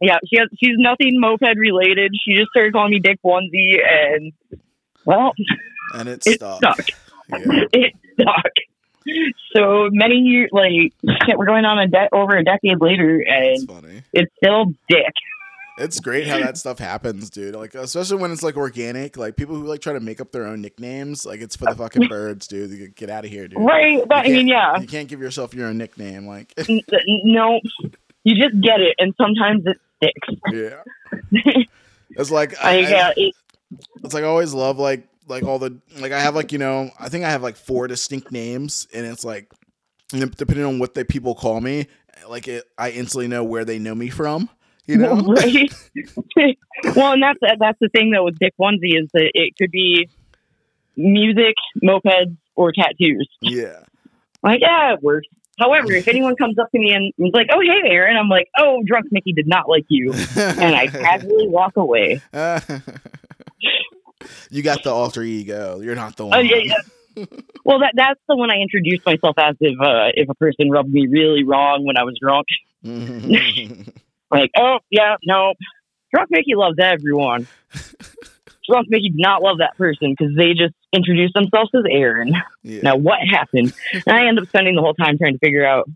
[0.00, 2.12] yeah, she has she's nothing moped related.
[2.22, 4.32] She just started calling me Dick onesie, and
[5.06, 5.32] well,
[5.94, 6.86] and it it stuck.
[7.28, 7.38] Yeah.
[7.72, 8.52] It stuck.
[9.54, 10.70] So many years, like
[11.26, 13.68] shit, we're going on a de- over a decade later, and
[14.14, 15.12] it's still Dick.
[15.76, 17.54] It's great how that stuff happens, dude.
[17.56, 19.16] Like especially when it's like organic.
[19.18, 21.26] Like people who like try to make up their own nicknames.
[21.26, 22.70] Like it's for the fucking birds, dude.
[22.70, 23.58] You Get out of here, dude.
[23.60, 24.78] Right, but I mean, yeah.
[24.78, 26.26] You can't give yourself your own nickname.
[26.26, 26.54] Like
[27.24, 27.60] no,
[28.22, 30.40] you just get it, and sometimes it sticks.
[30.52, 30.82] yeah.
[32.16, 33.34] It's like I, I, I- it,
[34.04, 36.90] it's like I always love like like all the like I have like you know
[36.98, 39.50] I think I have like four distinct names and it's like
[40.10, 41.86] depending on what the people call me
[42.28, 44.48] like it I instantly know where they know me from
[44.86, 45.72] you know right?
[46.96, 50.08] well, and that's that's the thing though with Dick Onesie is that it could be
[50.96, 53.28] music, mopeds, or tattoos.
[53.40, 53.80] yeah
[54.42, 55.26] Like, yeah, it works.
[55.58, 58.48] However, if anyone comes up to me and is like, "Oh, hey, Aaron," I'm like,
[58.58, 62.20] "Oh, drunk Mickey did not like you," and I casually walk away.
[64.50, 66.56] You got the alter ego you're not the Oh, one yeah,
[67.16, 67.24] yeah.
[67.64, 70.90] Well, that that's the one I introduced myself as if uh, if a person rubbed
[70.92, 72.46] me really wrong when I was drunk.
[74.30, 75.54] Like, oh yeah, no,
[76.12, 77.46] drunk Mickey loves everyone.
[78.68, 82.34] drunk Mickey did not love that person because they just introduced themselves as Aaron.
[82.64, 82.80] yeah.
[82.82, 83.72] Now, what happened?
[83.92, 85.88] And I end up spending the whole time trying to figure out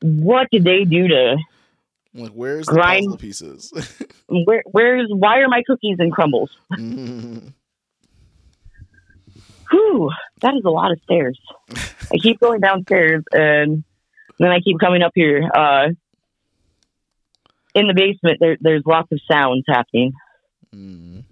[0.00, 1.36] what did they do to
[2.14, 3.72] like where's the grind- puzzle pieces
[4.28, 6.50] where where's why are my cookies and crumbles?
[9.70, 10.10] Whew,
[10.42, 11.40] that is a lot of stairs.
[12.12, 13.84] I keep going downstairs and
[14.38, 15.48] then I keep coming up here.
[15.54, 15.88] Uh,
[17.74, 20.12] in the basement, there, there's lots of sounds happening.
[20.74, 21.24] Mm.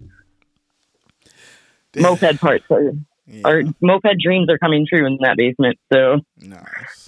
[1.97, 2.91] Moped parts are,
[3.27, 3.61] Yeah.
[3.79, 5.77] moped dreams are coming true in that basement.
[5.93, 7.07] So nice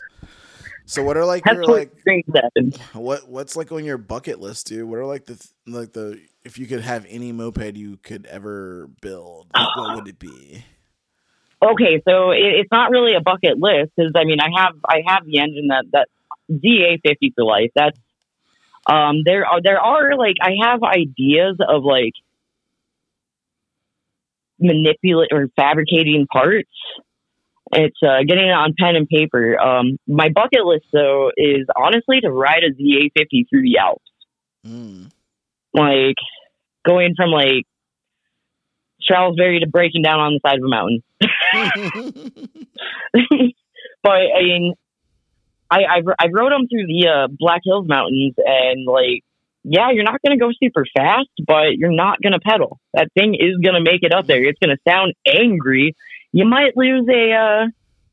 [0.94, 2.72] so what are like that's your what like dreams happen.
[2.94, 4.88] What what's like on your bucket list, dude?
[4.88, 8.90] What are like the like the if you could have any moped you could ever
[9.02, 10.64] build, like, what would it be?
[11.64, 15.00] Okay, so it, it's not really a bucket list because I mean I have I
[15.08, 16.10] have the engine that that
[16.52, 17.70] ZA fifty for life.
[17.74, 17.98] That's
[18.86, 22.12] um there are there are like I have ideas of like
[24.60, 26.70] manipulate or fabricating parts.
[27.72, 29.60] It's uh, getting it on pen and paper.
[29.60, 34.04] Um, my bucket list though is honestly to ride a ZA fifty through the Alps.
[34.66, 35.12] Mm.
[35.74, 36.16] like
[36.86, 37.66] going from like
[39.02, 41.04] Charlesbury to breaking down on the side of a mountain.
[44.04, 44.74] but I mean,
[45.70, 49.24] I I, I rode them through the uh, Black Hills Mountains, and like,
[49.64, 52.80] yeah, you're not going to go super fast, but you're not going to pedal.
[52.94, 54.44] That thing is going to make it up there.
[54.44, 55.96] It's going to sound angry.
[56.34, 57.66] You might lose a uh,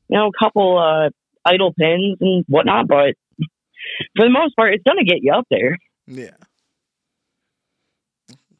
[0.08, 1.10] you know couple uh,
[1.44, 3.14] idle pins and whatnot, but
[4.16, 5.76] for the most part, it's going to get you up there.
[6.06, 6.30] yeah.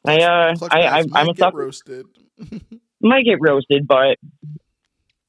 [0.03, 1.57] I uh, Clutch I, pads I'm, a sucker.
[1.57, 2.07] roasted.
[3.01, 4.17] Might get roasted, but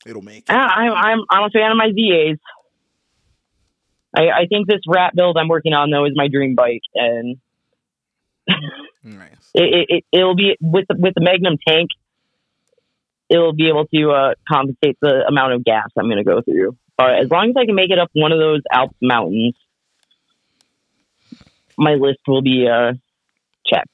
[0.07, 0.51] It'll make.
[0.51, 2.39] uh, I'm I'm I'm a fan of my ZAs.
[4.17, 7.37] I I think this rat build I'm working on though is my dream bike, and
[9.05, 9.31] Nice.
[9.55, 11.91] it, it it'll be with the, with the Magnum tank.
[13.33, 16.77] It'll be able to uh, compensate the amount of gas I'm going to go through.
[16.99, 19.55] But as long as I can make it up one of those Alps mountains,
[21.79, 22.93] my list will be uh,
[23.67, 23.89] checked.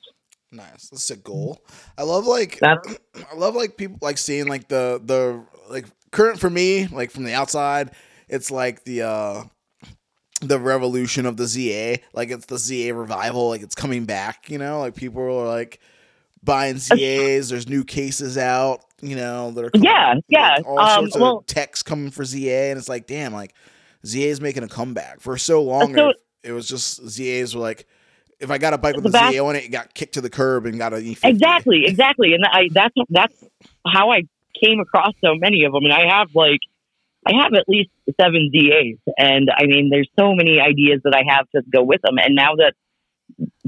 [0.50, 0.88] Nice.
[0.88, 1.62] That's a goal.
[1.96, 2.96] I love like That's-
[3.30, 7.24] I love like people like seeing like the the like current for me like from
[7.24, 7.90] the outside.
[8.28, 9.42] It's like the uh
[10.40, 11.98] the revolution of the ZA.
[12.14, 13.48] Like it's the ZA revival.
[13.50, 14.48] Like it's coming back.
[14.48, 15.80] You know, like people are like
[16.42, 17.50] buying ZAs.
[17.50, 18.84] There's new cases out.
[19.00, 20.54] You know that are coming- Yeah, yeah.
[20.56, 23.54] like, all Um, sorts of well- techs coming for ZA, and it's like damn, like
[24.06, 25.20] ZA is making a comeback.
[25.20, 27.86] For so long, So- it, it was just ZAs were like.
[28.40, 30.20] If I got a bike with a back- ZA on it, it got kicked to
[30.20, 31.24] the curb and got a E50.
[31.28, 33.34] Exactly, exactly, and I that's that's
[33.84, 34.22] how I
[34.62, 36.60] came across so many of them, and I have like
[37.26, 37.90] I have at least
[38.20, 42.00] seven ZAs, and I mean, there's so many ideas that I have to go with
[42.02, 42.74] them, and now that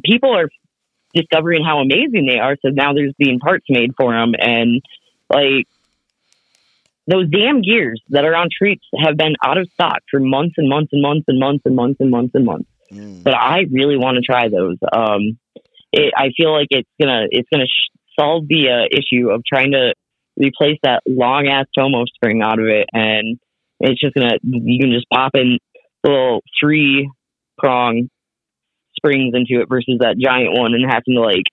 [0.04, 0.48] people are
[1.14, 4.80] discovering how amazing they are, so now there's being parts made for them, and
[5.30, 5.66] like
[7.06, 10.68] those damn gears that are on treats have been out of stock for months and
[10.68, 13.22] months and months and months and months and months and months and Mm.
[13.22, 14.76] but I really want to try those.
[14.92, 15.38] Um,
[15.92, 19.70] it, I feel like it's gonna it's gonna sh- solve the uh, issue of trying
[19.72, 19.94] to
[20.36, 23.38] replace that long ass Tomo spring out of it, and
[23.78, 25.58] it's just gonna you can just pop in
[26.02, 27.08] little three
[27.58, 28.08] prong
[28.96, 31.44] springs into it versus that giant one and having to like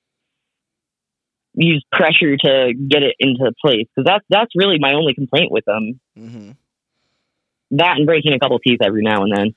[1.59, 5.65] use pressure to get it into place because that's that's really my only complaint with
[5.65, 5.99] them.
[6.15, 6.51] hmm
[7.71, 9.55] That and breaking a couple teeth every now and then.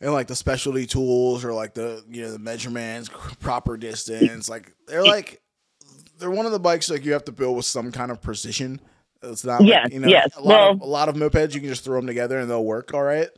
[0.00, 4.72] And like the specialty tools or like the you know the measurements, proper distance, like
[4.86, 5.42] they're like
[6.18, 8.80] they're one of the bikes like you have to build with some kind of precision.
[9.22, 10.30] It's not Yes, like, you know yes.
[10.36, 12.48] a lot of Well- a lot of mopeds you can just throw them together and
[12.48, 13.28] they'll work all right.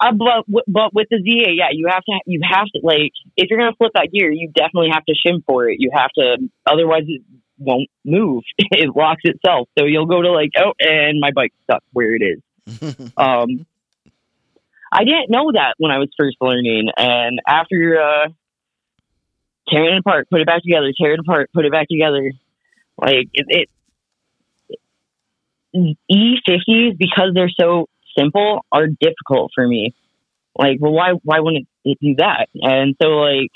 [0.00, 3.48] Uh, but but with the ZA, yeah, you have to you have to like if
[3.48, 5.76] you're gonna flip that gear, you definitely have to shim for it.
[5.78, 6.36] You have to,
[6.66, 7.22] otherwise it
[7.58, 8.42] won't move.
[8.58, 9.68] it locks itself.
[9.78, 12.40] So you'll go to like, oh, and my bike's stuck where it is.
[13.16, 13.66] Um,
[14.90, 18.28] I didn't know that when I was first learning, and after uh,
[19.68, 22.32] tearing it apart, put it back together, tear it apart, put it back together,
[22.96, 23.46] like it.
[23.48, 23.68] it
[25.74, 27.88] E50s because they're so
[28.18, 29.94] simple are difficult for me.
[30.56, 32.48] Like, well, why why wouldn't it do that?
[32.54, 33.50] And so like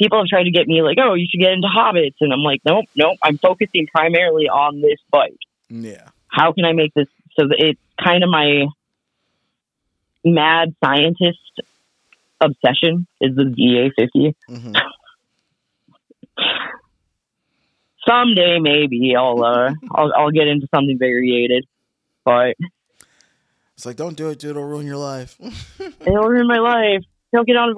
[0.00, 2.42] people have tried to get me like, oh, you should get into hobbits, and I'm
[2.42, 3.18] like, nope, nope.
[3.22, 5.38] I'm focusing primarily on this bike
[5.70, 6.08] yeah.
[6.28, 7.08] how can I make this
[7.38, 8.66] so that it's kind of my
[10.24, 11.38] mad scientist
[12.40, 14.34] obsession is the ZA50.
[14.48, 14.72] hmm
[18.06, 21.66] Someday maybe I'll uh I'll I'll get into something variated,
[22.24, 22.56] but
[23.78, 24.50] It's like don't do it, dude.
[24.50, 25.36] It'll ruin your life.
[26.00, 27.04] it'll ruin my life.
[27.32, 27.76] Don't get on.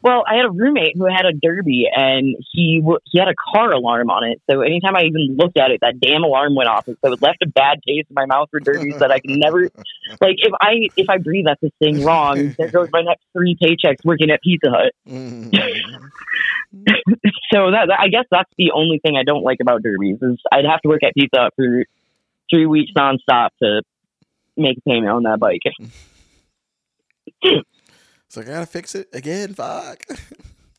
[0.00, 3.34] Well, I had a roommate who had a Derby, and he w- he had a
[3.52, 4.40] car alarm on it.
[4.48, 7.20] So anytime I even looked at it, that damn alarm went off, and so it
[7.20, 9.62] left a bad taste in my mouth for Derbies that I can never
[10.20, 10.36] like.
[10.38, 14.04] If I if I breathe at this thing wrong, there goes my next three paychecks
[14.04, 14.92] working at Pizza Hut.
[17.52, 20.40] So that, that- I guess that's the only thing I don't like about derbies is
[20.50, 21.84] I'd have to work at Pizza Hut for
[22.50, 23.82] three weeks nonstop to
[24.56, 25.62] make a payment on that bike.
[28.28, 29.54] so I gotta fix it again.
[29.54, 30.04] Fuck.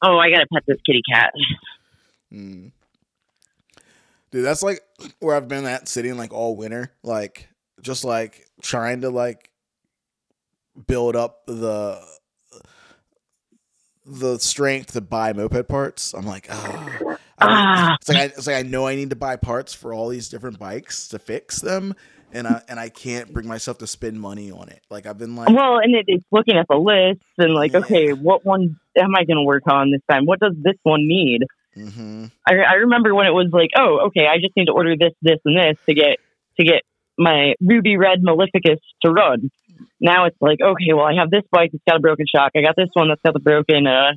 [0.06, 1.32] Oh, I gotta pet this kitty cat.
[2.34, 2.74] Mm.
[4.32, 4.82] Dude, that's like
[5.22, 7.48] where I've been at sitting like all winter, like
[7.82, 9.50] just like trying to like
[10.88, 12.06] build up the
[14.06, 16.14] the strength to buy moped parts.
[16.14, 17.96] I'm like, ah, I Ah.
[18.02, 20.28] it's like I, it's like I know I need to buy parts for all these
[20.28, 21.96] different bikes to fix them,
[22.34, 24.82] and I and I can't bring myself to spend money on it.
[24.90, 27.80] Like I've been like, Well, and it, it's looking at the list and like, Yeah.
[27.80, 30.26] okay, what one am I gonna work on this time?
[30.26, 31.42] What does this one need?
[31.76, 34.96] hmm I, I remember when it was like, oh, okay, I just need to order
[35.00, 36.18] this, this, and this to get
[36.60, 36.82] to get
[37.18, 39.50] my ruby red Maleficus to run.
[40.00, 42.52] Now it's like, okay, well, I have this bike that's got a broken shock.
[42.56, 44.12] I got this one that's got the broken uh,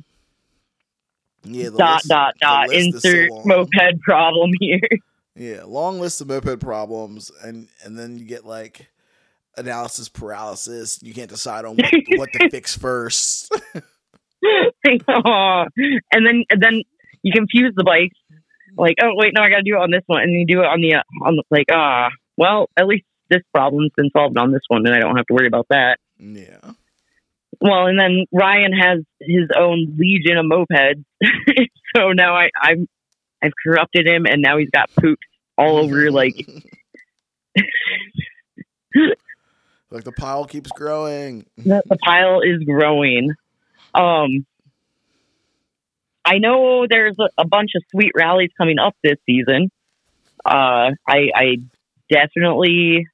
[1.43, 4.79] yeah, the dot list- dot dot is so insert moped problem here.
[5.37, 8.89] Yeah, long list of moped problems, and and then you get like
[9.55, 11.01] analysis paralysis.
[11.03, 13.51] You can't decide on what, what to fix first.
[14.43, 15.65] Aw.
[16.11, 16.81] and then and then
[17.21, 18.17] you confuse the bikes.
[18.77, 20.61] Like, oh wait, no, I got to do it on this one, and you do
[20.61, 24.37] it on the uh, on the like, ah, well, at least this problem's been solved
[24.37, 25.97] on this one, and I don't have to worry about that.
[26.17, 26.71] yeah,
[27.61, 31.03] Well, and then Ryan has his own legion of mopeds,
[31.95, 32.87] so now I I'm
[33.43, 35.19] I've corrupted him, and now he's got poop
[35.57, 36.35] all over like
[39.89, 41.45] like the pile keeps growing.
[41.57, 43.31] the, pile is growing.
[43.93, 44.45] Um,
[46.25, 49.71] I know there's a, a bunch of sweet rallies coming up this season.
[50.45, 51.57] Uh, I, I
[52.09, 53.07] definitely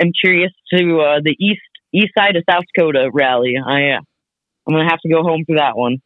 [0.00, 1.60] am curious to uh, the east
[1.92, 3.54] east side of South Dakota rally.
[3.64, 3.98] I
[4.66, 5.98] I'm gonna have to go home for that one.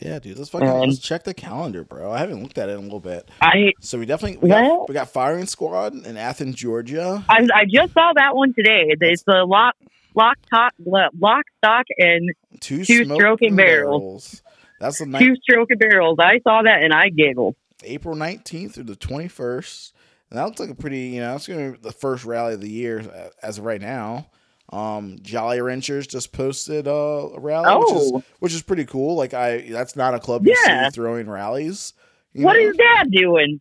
[0.00, 0.38] Yeah, dude.
[0.38, 2.12] Let's fucking Um, let's check the calendar, bro.
[2.12, 3.28] I haven't looked at it in a little bit.
[3.40, 7.24] I So we definitely we got, we got firing squad in Athens, Georgia.
[7.28, 8.94] I, I just saw that one today.
[9.00, 9.76] It's the lock
[10.14, 14.42] lock top lock stock and Two, Two stroking barrels.
[14.80, 16.18] That's the two stroke barrels.
[16.18, 17.56] I saw that and I giggled.
[17.82, 19.92] April nineteenth through the twenty first.
[20.30, 22.60] And that looks like a pretty, you know, it's gonna be the first rally of
[22.60, 24.26] the year uh, as of right now.
[24.72, 26.90] Um, Jolly Ranchers just posted uh,
[27.34, 28.22] a rally, which is Oh.
[28.40, 29.14] which is pretty cool.
[29.14, 30.88] Like I, that's not a club you Yeah.
[30.88, 31.92] see throwing rallies.
[32.32, 32.60] What know?
[32.70, 33.60] is Dad doing?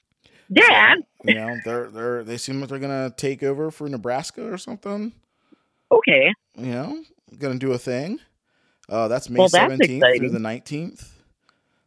[0.52, 1.00] Dad.
[1.26, 5.14] you know they're they're they seem like they're gonna take over for Nebraska or something.
[5.92, 6.34] Okay.
[6.58, 7.04] You know,
[7.38, 8.20] gonna do a thing.
[8.90, 11.22] Uh, that's May Well, seventeenth through the nineteenth.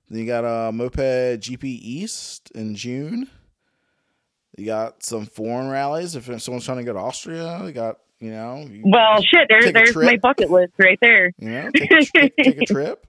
[0.08, 3.28] Then you got uh, Moped GP East in June.
[4.56, 6.14] You got some foreign rallies.
[6.16, 8.66] If someone's trying to go to Austria, you got you know.
[8.70, 9.46] You, Well, shit.
[9.48, 11.32] There's Take there's my bucket list right there.
[11.38, 13.06] you know, take a, take a trip,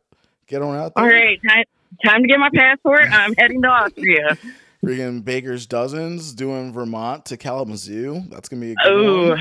[0.47, 1.03] get on out there.
[1.03, 1.63] All right, time
[2.05, 3.01] time to get my passport.
[3.11, 4.37] I'm heading to Austria.
[4.83, 8.21] Freaking Baker's Dozens doing Vermont to Kalamazoo.
[8.29, 9.39] That's gonna be a good Oh, one.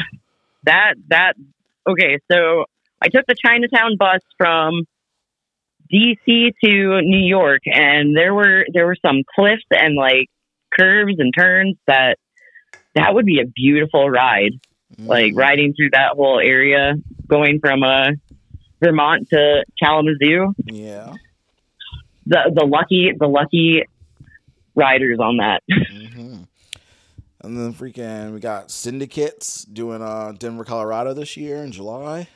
[0.65, 1.35] that that
[1.87, 2.19] okay.
[2.31, 2.65] So
[3.03, 4.87] I took the Chinatown bus from
[5.93, 10.29] DC to New York, and there were there were some cliffs and like
[10.77, 12.17] curves and turns that
[12.95, 14.53] that would be a beautiful ride.
[14.99, 15.37] Like Mm.
[15.37, 16.95] riding through that whole area,
[17.27, 18.13] going from uh,
[18.83, 20.55] Vermont to Kalamazoo.
[20.65, 21.15] Yeah.
[22.27, 23.83] The the lucky the lucky
[24.75, 25.63] riders on that.
[25.71, 26.43] hmm
[27.43, 32.29] And then freaking, we got syndicates doing uh Denver, Colorado this year in July.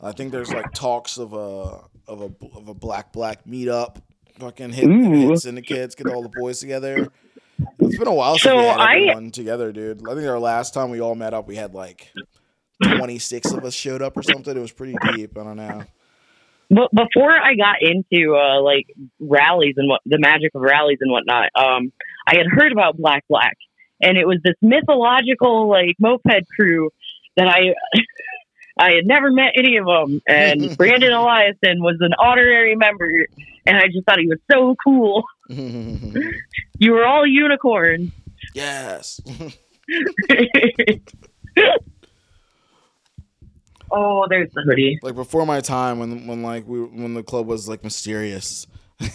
[0.00, 1.80] I think there's like talks of a
[2.10, 3.96] of a of a black black meetup.
[4.38, 7.10] Fucking hit, hit syndicates, get all the boys together.
[7.80, 10.06] It's been a while since So we had I- everyone together, dude.
[10.08, 12.12] I think our last time we all met up, we had like
[12.82, 14.56] 26 of us showed up or something.
[14.56, 15.36] It was pretty deep.
[15.38, 15.82] I don't know.
[16.70, 18.86] But before I got into uh, like
[19.18, 21.92] rallies and what the magic of rallies and whatnot, um,
[22.26, 23.56] I had heard about Black Black,
[24.00, 26.90] and it was this mythological like moped crew
[27.36, 27.74] that I
[28.78, 33.10] I had never met any of them, and Brandon Eliason was an honorary member,
[33.66, 35.24] and I just thought he was so cool.
[36.78, 38.10] You were all unicorns.
[38.54, 39.20] yes.
[43.90, 44.98] oh, there's the hoodie.
[45.02, 48.66] like before my time when when like we when the club was like mysterious.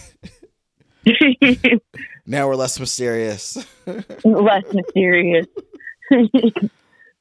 [2.28, 3.56] Now we're less mysterious.
[4.24, 5.46] Less mysterious.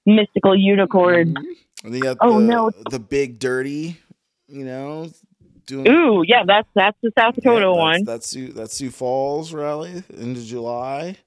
[0.08, 1.36] Mystical unicorn.
[1.36, 1.94] Mm-hmm.
[1.94, 2.72] You got Oh, the, no.
[2.90, 4.00] the big dirty,
[4.48, 5.12] you know,
[5.66, 8.04] doing Ooh, yeah, that's that's the South yeah, Dakota that's- one.
[8.04, 11.18] That's Sioux, that's Sioux Falls rally into July.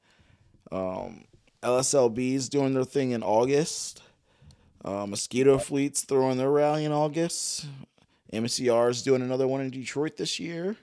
[0.71, 1.25] Um,
[1.63, 4.03] LSLB's doing their thing in August.
[4.85, 7.67] Uh, Mosquito Fleet's throwing their rally in August.
[8.33, 10.77] MCR's doing another one in Detroit this year.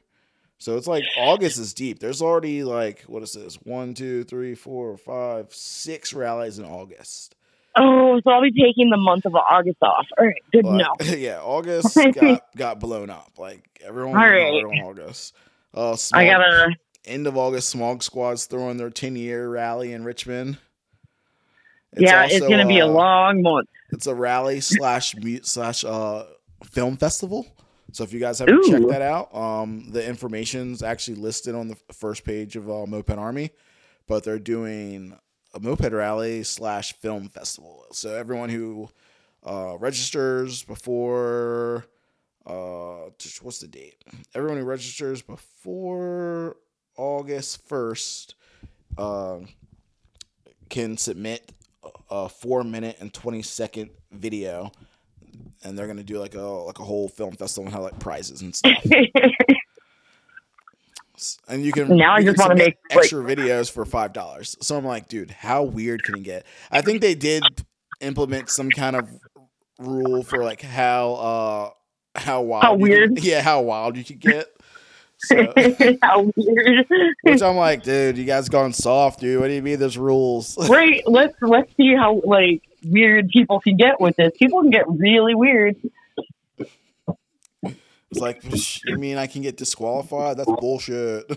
[0.58, 2.00] So it's like August is deep.
[2.00, 3.56] There's already like what is this?
[3.64, 7.36] One, two, three, four, five, six rallies in August.
[7.78, 10.06] Oh, so I'll be taking the month of August off.
[10.18, 10.96] All right, good But, know.
[11.18, 13.34] yeah, August got, got blown up.
[13.38, 14.64] Like everyone All right.
[14.84, 15.36] August.
[15.74, 16.76] Uh, smog, I gotta.
[17.04, 17.70] end of August.
[17.70, 20.58] Smog Squad's throwing their ten year rally in Richmond.
[21.92, 23.68] It's yeah, it's gonna be a uh, long month.
[23.92, 26.26] It's a rally slash mute slash uh
[26.64, 27.46] film festival.
[27.92, 28.70] So if you guys haven't Ooh.
[28.72, 33.12] checked that out, um, the information's actually listed on the first page of uh, Moped
[33.18, 33.52] Army,
[34.08, 35.18] but they're doing
[35.56, 37.86] a moped rally slash film festival.
[37.92, 38.90] So everyone who
[39.44, 41.86] uh, registers before
[42.46, 43.10] uh,
[43.42, 44.04] what's the date?
[44.36, 46.58] Everyone who registers before
[46.98, 48.36] August first
[48.98, 49.40] uh,
[50.70, 51.52] can submit
[52.12, 54.72] a four minute and twenty second video
[55.64, 58.42] and they're gonna do like a like a whole film festival and have like prizes
[58.42, 58.84] and stuff.
[61.48, 63.86] and you can Now I you just can wanna submit make, like- extra videos for
[63.86, 64.56] five dollars.
[64.62, 66.46] So I'm like, dude, how weird can it get?
[66.72, 67.44] I think they did
[68.02, 69.08] implement some kind of
[69.80, 71.70] rule for like how uh
[72.20, 73.16] how wild How weird?
[73.16, 74.48] can- yeah how wild you could get.
[75.18, 75.36] So,
[76.04, 76.86] How weird!
[77.24, 79.40] which I'm like, dude, you guys gone soft, dude.
[79.40, 80.58] What do you mean there's rules?
[80.70, 84.34] Right, let's let's see how like weird people can get with this.
[84.38, 85.78] People can get really weird.
[88.16, 88.42] It's like,
[88.86, 90.38] you mean I can get disqualified?
[90.38, 91.26] That's bullshit.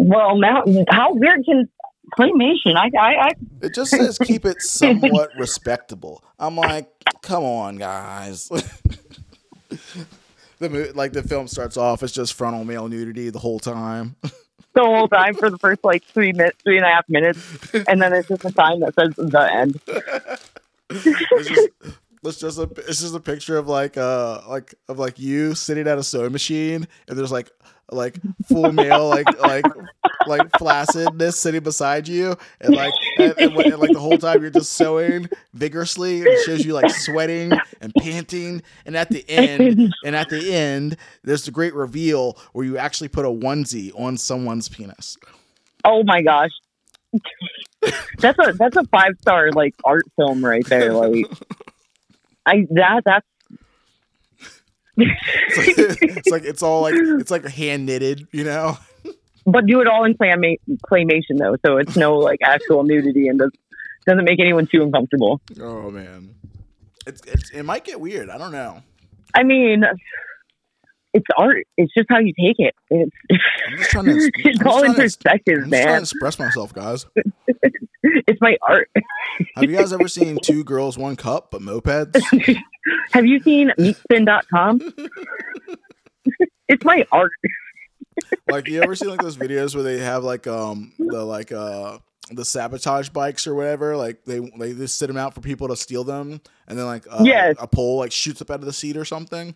[0.00, 1.68] Well, now how weird can
[2.16, 2.76] claymation?
[2.76, 3.30] I I, I
[3.62, 6.22] It just says keep it somewhat respectable.
[6.38, 6.88] I'm like,
[7.20, 8.48] come on, guys.
[10.58, 14.14] the like the film starts off, it's just frontal male nudity the whole time.
[14.22, 18.00] the whole time for the first like three minutes, three and a half minutes, and
[18.00, 19.80] then it's just a sign that says the end.
[20.90, 21.68] it's just
[22.24, 25.86] it's just a it's just a picture of like uh like of like you sitting
[25.86, 27.50] at a sewing machine and there's like
[27.90, 29.64] like full male like like
[30.26, 34.50] like flaccidness sitting beside you and like and, and, and, like the whole time you're
[34.50, 37.50] just sewing vigorously and it shows you like sweating
[37.80, 42.66] and panting and at the end and at the end there's the great reveal where
[42.66, 45.16] you actually put a onesie on someone's penis
[45.84, 46.50] Oh my gosh.
[48.18, 50.92] That's a that's a five star like art film right there.
[50.92, 51.26] Like
[52.48, 53.26] I that that's
[54.96, 55.78] it's like,
[56.16, 58.76] it's like it's all like it's like hand knitted you know
[59.50, 63.38] but do it all in clama- claymation though, so it's no like actual nudity and
[63.38, 63.50] does,
[64.06, 65.40] doesn't make anyone too uncomfortable.
[65.60, 66.34] Oh man,
[67.06, 68.28] it's, it's it might get weird.
[68.30, 68.82] I don't know.
[69.34, 69.84] I mean,
[71.18, 71.66] it's art.
[71.76, 72.74] It's just how you take it.
[72.90, 73.12] It's
[73.68, 74.10] I'm just trying to.
[74.12, 76.00] I'm it's just all in to- perspective, I'm just trying to man.
[76.02, 77.06] express myself, guys.
[78.28, 78.88] It's my art.
[79.56, 82.22] Have you guys ever seen two girls, one cup, but mopeds?
[83.12, 84.80] Have you seen meatspin.com?
[86.68, 87.32] it's my art.
[88.48, 91.98] Like, you ever seen like those videos where they have like um the like uh
[92.30, 93.96] the sabotage bikes or whatever?
[93.96, 97.04] Like they they just sit them out for people to steal them, and then like
[97.10, 97.56] uh, Yes.
[97.58, 99.54] a pole like shoots up out of the seat or something.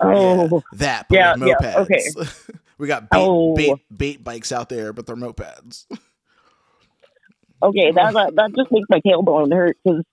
[0.00, 2.02] Oh, That, but Yeah, with yeah, okay.
[2.78, 3.54] we got bait, Oh.
[3.54, 5.86] bait bait bikes out there, but they're mopeds.
[7.62, 7.90] okay.
[7.92, 10.04] That that, that just makes my tailbone hurt because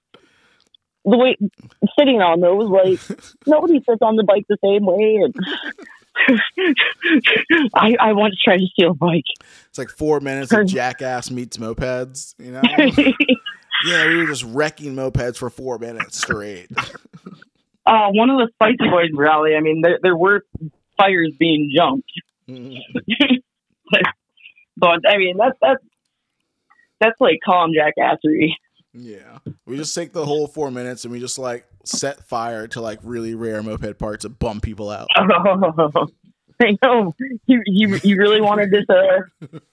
[1.08, 1.38] the way
[2.00, 3.00] sitting on those, like
[3.48, 5.22] nobody sits on the bike the same way.
[5.24, 5.36] And
[7.76, 9.24] I I want to try to steal a bike.
[9.70, 12.34] It's like four minutes of jackass meets mopeds.
[12.40, 12.62] You know.
[13.86, 16.70] Yeah, we were just wrecking mopeds for four minutes straight.
[17.86, 19.56] Uh, one of the Spicy Boys rally.
[19.56, 20.42] I mean, there there were
[20.98, 22.12] fires being jumped,
[24.78, 25.84] but I mean that's that's
[27.00, 28.52] that's like calm jackassery.
[28.94, 32.82] yeah, we just take the whole four minutes and we just like set fire to
[32.82, 35.08] like really rare moped parts to bum people out.
[35.18, 36.08] Oh,
[36.62, 37.14] I know
[37.48, 39.22] you you you really wanted this uh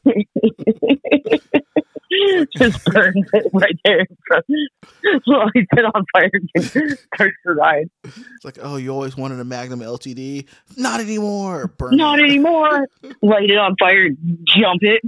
[2.57, 4.45] just burn it right there in front.
[5.75, 6.65] Set on fire and
[7.15, 7.89] starts to ride.
[8.05, 10.47] It's like, oh, you always wanted a Magnum LTD,
[10.77, 11.69] not anymore.
[11.79, 12.25] Burn Not it.
[12.27, 12.89] anymore.
[13.23, 14.09] Light it on fire,
[14.45, 15.03] jump it.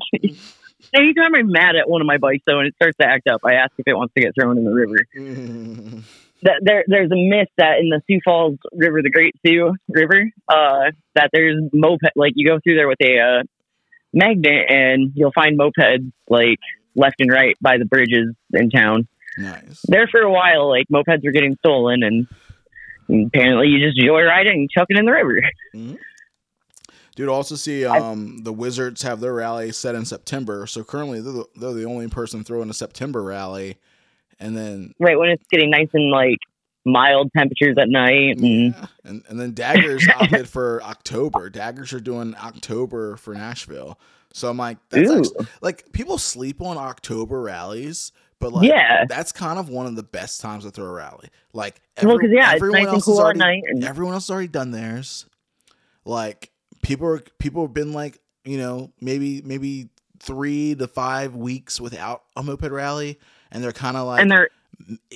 [0.94, 3.40] Anytime I'm mad at one of my bikes though and it starts to act up,
[3.44, 6.05] I ask if it wants to get thrown in the river.
[6.42, 10.30] That there there's a myth that in the Sioux Falls River, the Great Sioux River,
[10.48, 13.42] uh, that there's moped like you go through there with a uh,
[14.12, 16.59] magnet and you'll find mopeds like
[16.95, 19.09] left and right by the bridges in town.
[19.38, 19.80] Nice.
[19.84, 22.26] There for a while, like mopeds were getting stolen and
[23.26, 25.40] apparently you just joyriding it and chuck in the river.
[27.16, 30.66] Dude, also see um, the Wizards have their rally set in September.
[30.66, 33.78] So currently they're the, they're the only person throwing a September rally.
[34.40, 36.38] And then Right when it's getting nice and like
[36.84, 38.86] mild temperatures at night and Yeah.
[39.05, 41.51] And and then Daggers opted for October.
[41.51, 43.99] Daggers are doing October for Nashville.
[44.37, 48.11] So I'm like, that's actually, like people sleep on October rallies,
[48.41, 49.05] but like Yeah.
[49.09, 51.28] that's kind of one of the best times to throw a rally.
[51.53, 54.32] Like Well, 'cause, yeah, it's everyone nice else cool already, night and- everyone else has
[54.32, 55.26] already done theirs.
[56.05, 56.51] Like
[56.82, 62.23] people are people have been like, you know, maybe maybe three to five weeks without
[62.36, 63.20] a moped rally,
[63.52, 64.48] and they're kind of like and they're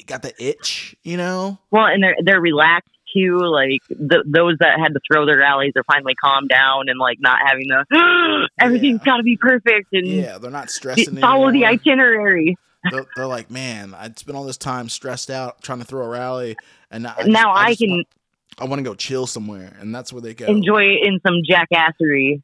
[0.06, 1.58] got the itch, you know.
[1.72, 5.84] Well, and they're they're relaxed Like the, those that had to throw their rallies are
[5.84, 9.04] finally calmed down and like not having the everything's Yeah.
[9.12, 11.16] got to be perfect and Yeah, they're not stressing.
[11.16, 12.56] follow the itinerary.
[12.90, 16.08] they're, they're like, man, I spent all this time stressed out trying to throw a
[16.08, 16.56] rally,
[16.90, 18.06] and now I just- now I, just can want,
[18.58, 20.46] I want to go chill somewhere, and that's where they go.
[20.46, 22.40] enjoy it in some jackassery,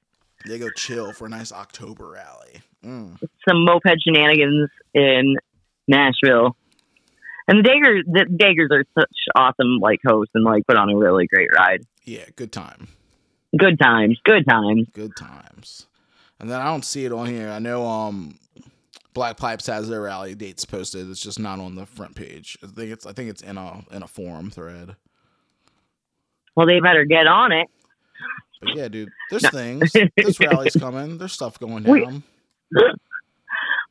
[0.46, 2.60] They go chill for a nice October rally.
[2.84, 3.18] Mm.
[3.48, 5.36] some moped shenanigans in
[5.88, 6.54] Nashville.
[7.46, 10.96] And the Daggers, the Daggers are such awesome like hosts and like put on a
[10.96, 11.84] really great ride.
[12.04, 12.88] Yeah, good time,
[13.56, 14.88] Good times, good times.
[14.92, 15.86] good times.
[16.40, 17.48] And then I don't see it on here.
[17.50, 18.38] I know um,
[19.14, 21.08] Black Pipes has their rally dates posted.
[21.08, 22.58] It's just not on the front page.
[22.62, 24.96] I think it's I think it's in a in a forum thread.
[26.56, 27.68] Well, they better get on it.
[28.60, 29.92] But yeah, dude, there's things.
[30.16, 31.18] There's rallies coming.
[31.18, 32.22] There's stuff going down.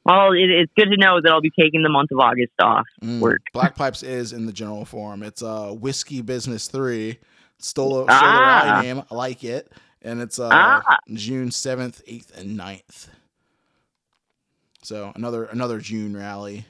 [0.06, 2.86] Well, it, it's good to know that I'll be taking the month of August off.
[3.02, 3.20] Mm.
[3.22, 3.42] work.
[3.54, 5.24] Black Pipes is in the general form.
[5.24, 7.20] It's uh Whiskey Business Three.
[7.60, 8.62] Stole a, stole Ah.
[8.66, 9.04] the rally name.
[9.10, 9.72] I like it.
[10.02, 10.98] And it's uh Ah.
[11.14, 13.08] June seventh, eighth, and 9th.
[14.82, 16.66] So another another June rally.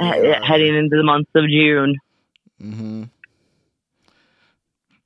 [0.00, 1.96] he- heading into the month of June.
[2.62, 3.02] Mm-hmm.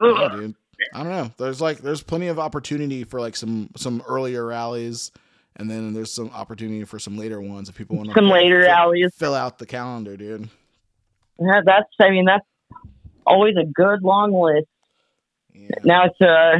[0.03, 0.55] Yeah, dude.
[0.95, 1.31] I don't know.
[1.39, 5.13] There's like there's plenty of opportunity for like some some earlier rallies,
[5.61, 8.61] and then there's some opportunity for some later ones if people want to Some later
[8.61, 9.13] rallies.
[9.15, 10.49] fill out the calendar, dude.
[11.39, 12.45] Yeah, that's I mean that's
[13.27, 14.67] always a good long list.
[15.55, 15.69] Yeah.
[15.85, 16.59] Now it's uh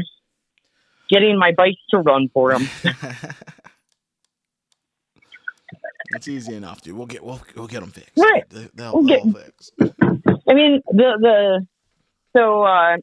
[1.09, 2.69] getting my bikes to run for them.
[6.15, 6.97] it's easy enough, dude.
[6.97, 8.13] We'll get we'll, we'll get them fixed.
[8.19, 8.49] Right.
[8.51, 9.71] They, they'll, We'll get- they'll fix.
[10.49, 11.67] I mean the the
[12.37, 12.97] so uh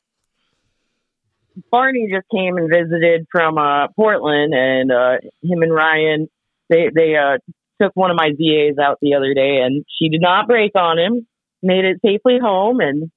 [1.71, 6.27] Barney just came and visited from uh Portland and uh him and Ryan
[6.69, 7.38] they they uh
[7.81, 10.97] took one of my VAs out the other day and she did not break on
[10.97, 11.27] him,
[11.61, 13.11] made it safely home and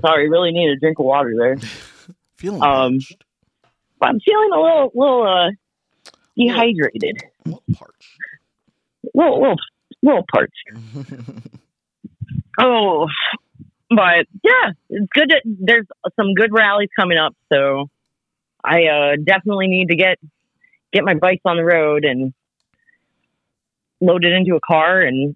[0.00, 1.56] Sorry, really need a drink of water there.
[2.36, 3.24] Feeling Um, parched.
[4.02, 5.50] I'm feeling a little little uh
[6.36, 7.22] dehydrated.
[7.46, 8.18] A little parched.
[9.14, 9.56] Little little
[10.02, 10.70] little parched.
[12.60, 13.08] Oh,
[13.90, 15.28] but yeah, it's good.
[15.30, 15.86] To, there's
[16.16, 17.88] some good rallies coming up, so
[18.64, 20.18] I uh, definitely need to get
[20.92, 22.32] get my bikes on the road and
[24.00, 25.34] load it into a car and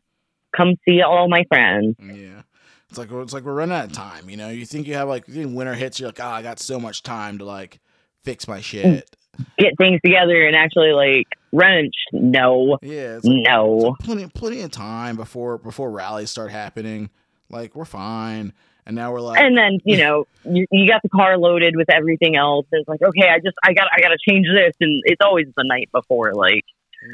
[0.56, 1.96] come see all my friends.
[2.00, 2.42] Yeah.
[2.88, 4.48] It's like it's like we're running out of time, you know.
[4.48, 7.02] You think you have like you winter hits, you're like, oh, I got so much
[7.02, 7.80] time to like
[8.24, 9.14] fix my shit.
[9.58, 11.92] Get things together and actually like wrench.
[12.12, 13.68] No, Yeah, it's like, no.
[13.74, 17.10] like plenty plenty of time before before rallies start happening.
[17.50, 18.52] Like we're fine,
[18.86, 21.90] and now we're like, And then you know you, you got the car loaded with
[21.90, 22.66] everything else.
[22.72, 25.20] And it's like okay, I just I got I got to change this, and it's
[25.24, 26.64] always the night before, like.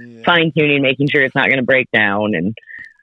[0.06, 0.22] yeah.
[0.24, 2.34] fine tuning, making sure it's not going to break down.
[2.34, 2.56] And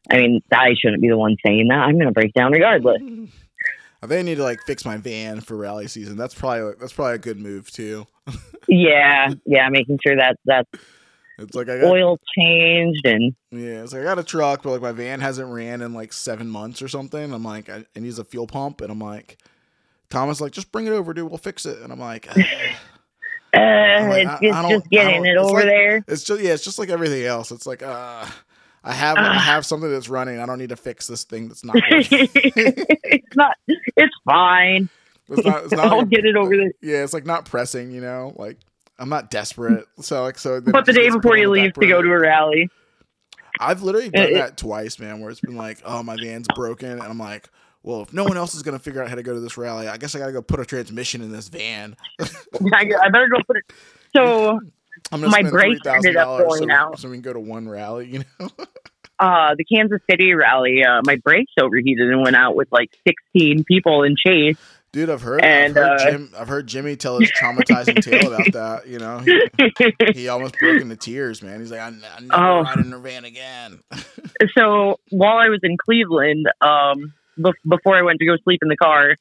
[0.09, 1.79] I mean, I shouldn't be the one saying that.
[1.79, 3.01] I'm going to break down regardless.
[4.03, 6.17] I think I need to like fix my van for rally season.
[6.17, 8.07] That's probably that's probably a good move too.
[8.67, 10.67] yeah, yeah, making sure that that
[11.41, 14.71] It's like I got oil changed and yeah, it's like I got a truck, but
[14.71, 17.33] like my van hasn't ran in like seven months or something.
[17.33, 19.37] I'm like, I, it needs a fuel pump, and I'm like,
[20.09, 21.29] Thomas, like, just bring it over, dude.
[21.29, 21.81] We'll fix it.
[21.81, 22.33] And I'm like, uh,
[23.53, 26.03] like, it's, I- it's I don't- just getting it over like- there.
[26.07, 27.51] it's just yeah, it's just like everything else.
[27.51, 28.25] It's like, uh,
[28.83, 30.39] I have I have something that's running.
[30.39, 31.75] I don't need to fix this thing that's not.
[31.93, 33.55] It's not.
[33.67, 34.89] It's fine.
[35.29, 35.63] It's not.
[35.65, 36.71] It's not I'll like- get it over there.
[36.81, 37.91] Yeah, it's like not pressing.
[37.91, 38.57] You know, like
[39.01, 39.85] I'm not desperate.
[39.99, 40.61] So like so.
[40.61, 42.69] But the day before you leave to go to a rally,
[43.59, 45.19] I've literally done It- that twice, man.
[45.19, 47.49] Where it's been like, oh, my van's broken, and I'm like,
[47.83, 49.87] well, if no one else is gonna figure out how to go to this rally,
[49.87, 51.95] I guess I gotta go put a transmission in this van.
[52.21, 53.73] I, I better go put it.
[54.15, 54.59] So
[55.11, 56.99] I'm gonna My brakes ended up going so, out.
[56.99, 58.07] so we can go to one rally.
[58.07, 58.49] You know,
[59.19, 63.63] uh, the Kansas City rally, uh, my brakes overheated and went out with like 16
[63.63, 64.57] people in chase.
[64.93, 65.41] Dude, I've heard.
[65.43, 66.33] And, I've heard uh, Jim.
[66.37, 68.87] I've heard Jimmy tell his traumatizing tale about that.
[68.87, 71.59] You know, he, he almost broke into tears, man.
[71.59, 72.61] He's like, I, I never Oh.
[72.63, 73.79] ride in a van again.
[74.57, 78.69] so while I was in Cleveland, um, bef- before I went to go sleep in
[78.69, 79.11] the car,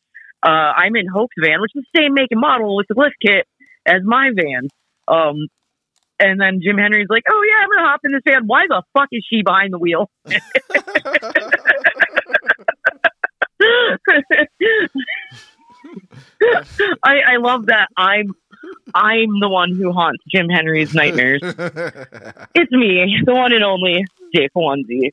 [0.43, 3.17] uh, I'm in Hope's van, which is the same make and model with the lift
[3.25, 3.47] kit
[3.87, 4.69] as my van.
[5.09, 5.47] Um,
[6.19, 8.47] and then Jim Henry's like, "Oh yeah, I'm gonna hop in this van.
[8.47, 10.11] Why the fuck is she behind the wheel?"
[17.05, 18.35] I, I love that I'm
[18.95, 21.41] I'm the one who haunts Jim Henry's nightmares.
[21.43, 24.05] it's me, the one and only
[24.35, 25.13] Jake Onesie.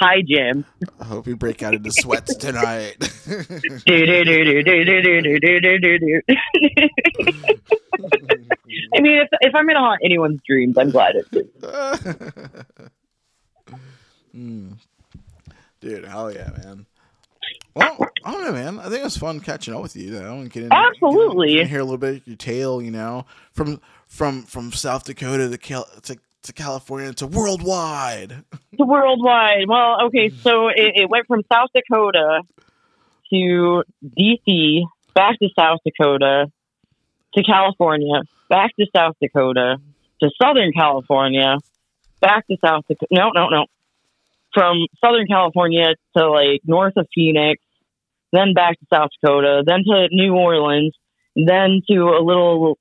[0.00, 0.64] Hi, Jim.
[0.98, 2.96] I hope you break out into sweats tonight.
[3.28, 3.42] I
[9.00, 11.28] mean, if, if I'm going to haunt anyone's dreams, I'm glad it's.
[15.80, 16.86] Dude, hell yeah, man.
[17.74, 18.78] Well, I don't know, man.
[18.80, 20.10] I think it was fun catching up with you.
[20.10, 20.40] Though.
[20.40, 21.48] And getting, Absolutely.
[21.48, 22.82] getting, getting hear a little bit of your tale.
[22.82, 28.44] You know, from from from South Dakota to Cal- to, to California to worldwide.
[28.78, 29.68] To worldwide.
[29.68, 32.40] Well, okay, so it, it went from South Dakota
[33.30, 33.84] to
[34.18, 34.82] DC,
[35.12, 36.50] back to South Dakota,
[37.34, 39.76] to California, back to South Dakota,
[40.22, 41.58] to Southern California,
[42.20, 43.08] back to South Dakota.
[43.10, 43.66] No, no, no.
[44.52, 45.86] From Southern California
[46.16, 47.62] to like north of Phoenix,
[48.32, 50.94] then back to South Dakota, then to New Orleans,
[51.36, 52.78] then to a little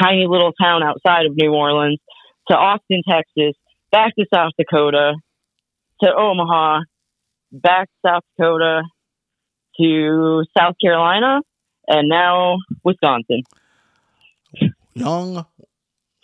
[0.00, 1.98] tiny little town outside of New Orleans,
[2.48, 3.54] to Austin, Texas,
[3.90, 5.14] back to South Dakota,
[6.02, 6.80] to Omaha,
[7.52, 8.82] back to South Dakota,
[9.80, 11.40] to South Carolina,
[11.86, 13.42] and now Wisconsin.
[14.94, 15.44] Young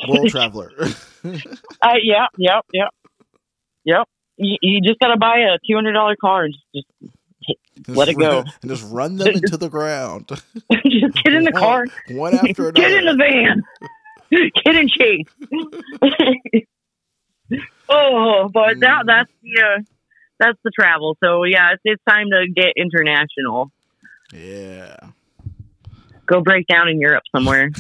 [0.09, 0.73] world traveler.
[1.23, 2.89] Uh, yeah, yep, yep,
[3.85, 4.09] yep.
[4.43, 6.87] You, you just gotta buy a two hundred dollar car and just
[7.87, 8.39] Just Let it go.
[8.39, 10.29] run- And just run them into the ground.
[10.73, 12.73] just get in the car, One after another.
[12.75, 13.63] get in the van,
[14.65, 15.27] get in chase.
[17.89, 19.83] oh, but that that's the uh,
[20.39, 21.17] that's the travel.
[21.23, 23.71] So yeah, it's, it's time to get international.
[24.33, 24.97] Yeah.
[26.27, 27.71] Go break down in Europe somewhere.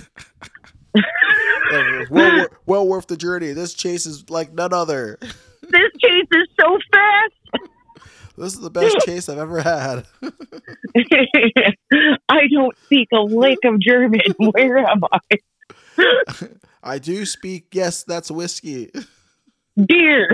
[0.95, 3.53] well, well, well worth the journey.
[3.53, 5.19] This chase is like none other.
[5.71, 7.35] This chase is so fast.
[8.37, 10.07] This is the best chase I've ever had.
[12.29, 14.21] I don't speak a lick of German.
[14.39, 15.19] Where am I?
[16.83, 17.67] I do speak.
[17.73, 18.91] Yes, that's whiskey.
[19.77, 20.31] Beer.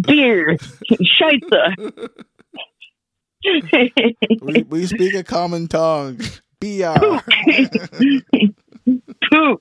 [0.00, 0.56] Beer.
[0.90, 2.08] Scheisse.
[4.40, 6.18] We, we speak a common tongue.
[6.60, 7.20] BR.
[9.30, 9.58] Puch.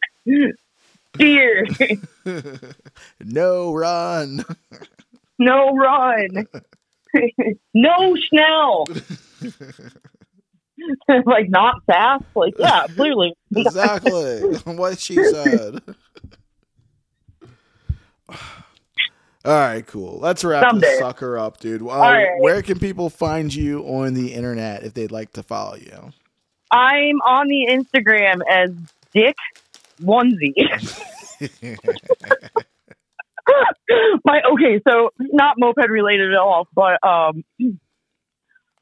[1.17, 1.65] Beer.
[3.23, 4.43] no run.
[5.39, 6.47] No run.
[7.73, 8.85] no Schnell.
[11.25, 12.23] like not fast.
[12.35, 13.33] Like yeah, clearly.
[13.53, 15.81] Exactly what she said.
[18.29, 18.37] All
[19.45, 20.19] right, cool.
[20.19, 20.87] Let's wrap Someday.
[20.87, 21.81] this sucker up, dude.
[21.81, 22.29] Uh, right.
[22.39, 26.13] Where can people find you on the internet if they'd like to follow you?
[26.71, 28.69] I'm on the Instagram as
[29.13, 29.35] Dick
[30.01, 30.53] Onesie.
[34.25, 37.43] My okay, so not moped related at all, but um,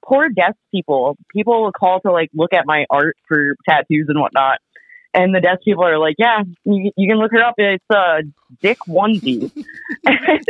[0.05, 1.17] poor deaf people.
[1.33, 4.59] People will call to like look at my art for tattoos and whatnot,
[5.13, 7.55] and the deaf people are like, "Yeah, you, you can look it up.
[7.57, 8.21] It's uh,
[8.61, 9.51] Dick Onesie,"
[10.05, 10.45] and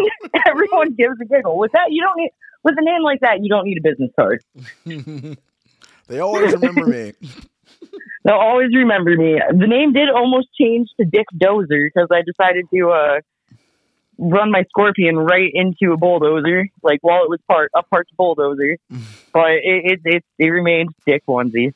[0.47, 1.57] everyone gives a giggle.
[1.57, 2.31] With that, you don't need
[2.63, 4.43] with a name like that, you don't need a business card.
[6.07, 7.13] they always remember me.
[8.23, 9.39] They'll always remember me.
[9.49, 13.19] The name did almost change to Dick Dozer because I decided to uh,
[14.17, 18.77] run my Scorpion right into a bulldozer, like while it was part a parked bulldozer.
[19.33, 19.63] but it,
[19.93, 21.73] it it it remained Dick Onesie.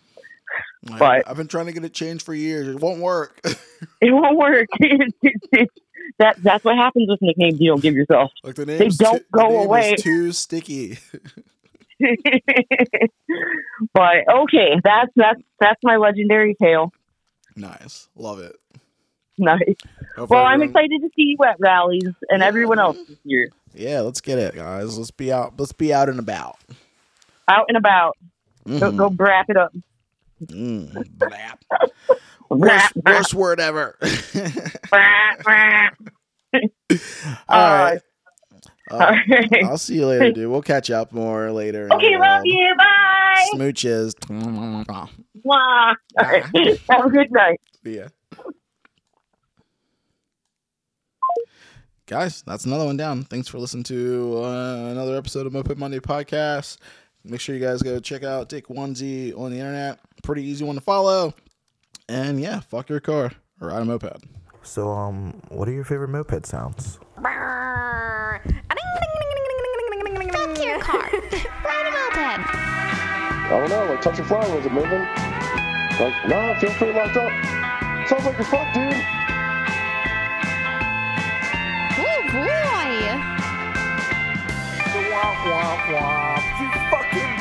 [0.91, 2.67] I- But- I've been trying to get it changed for years.
[2.67, 3.41] It won't work.
[4.01, 4.67] It won't work.
[6.19, 8.31] That that's what happens with nicknames you don't give yourself.
[8.43, 9.95] like the name's they don't the go is away.
[9.97, 10.97] too sticky.
[13.93, 16.91] but okay, that's that's that's my legendary tale.
[17.55, 18.55] nice, love it.
[19.37, 19.59] Nice.
[20.15, 23.49] Hope Well, I'm excited to see you at rallies and everyone else this year.
[23.73, 24.97] Yeah, let's get it, guys.
[24.97, 25.53] Let's be out.
[25.57, 26.57] Let's be out and about.
[27.49, 28.17] Out and about.
[28.65, 28.97] Go, Mhm.
[28.97, 29.73] go brap it up.
[30.45, 30.91] Mm.
[31.17, 31.59] Brap,
[32.49, 33.97] worst, worst word ever.
[34.01, 35.91] brap, brap.
[37.49, 37.99] All right.
[37.99, 37.99] All
[38.91, 39.63] Uh, right.
[39.63, 40.49] I'll see you later, dude.
[40.49, 41.83] We'll catch up more later.
[41.83, 42.45] in the Okay, love world.
[42.45, 42.75] you.
[42.77, 43.45] Bye.
[43.55, 44.13] Smooches.
[44.27, 44.85] Mwah.
[45.45, 46.43] All right.
[46.89, 47.59] Have a good night.
[47.83, 48.07] Yeah.
[52.07, 53.23] Guys, that's another one down.
[53.23, 56.77] Thanks for listening to uh, another episode of Moped Monday podcast.
[57.23, 59.99] Make sure you guys go check out Dick Onesie on the internet.
[60.21, 61.33] Pretty easy one to follow.
[62.07, 64.23] And yeah, fuck your car or ride a moped.
[64.61, 66.99] So, um, what are your favorite moped sounds?
[70.31, 71.09] Fuck your car.
[71.63, 72.45] Ride a moped.
[72.45, 75.01] I don't know, like touch a fly, is it moving?
[75.99, 77.31] Like, nah, I feel pretty locked up.
[78.07, 78.93] Sounds like you're fucked, dude.
[81.97, 82.91] Oh boy.
[85.09, 86.43] Womp womp womp.
[86.61, 87.34] You fucking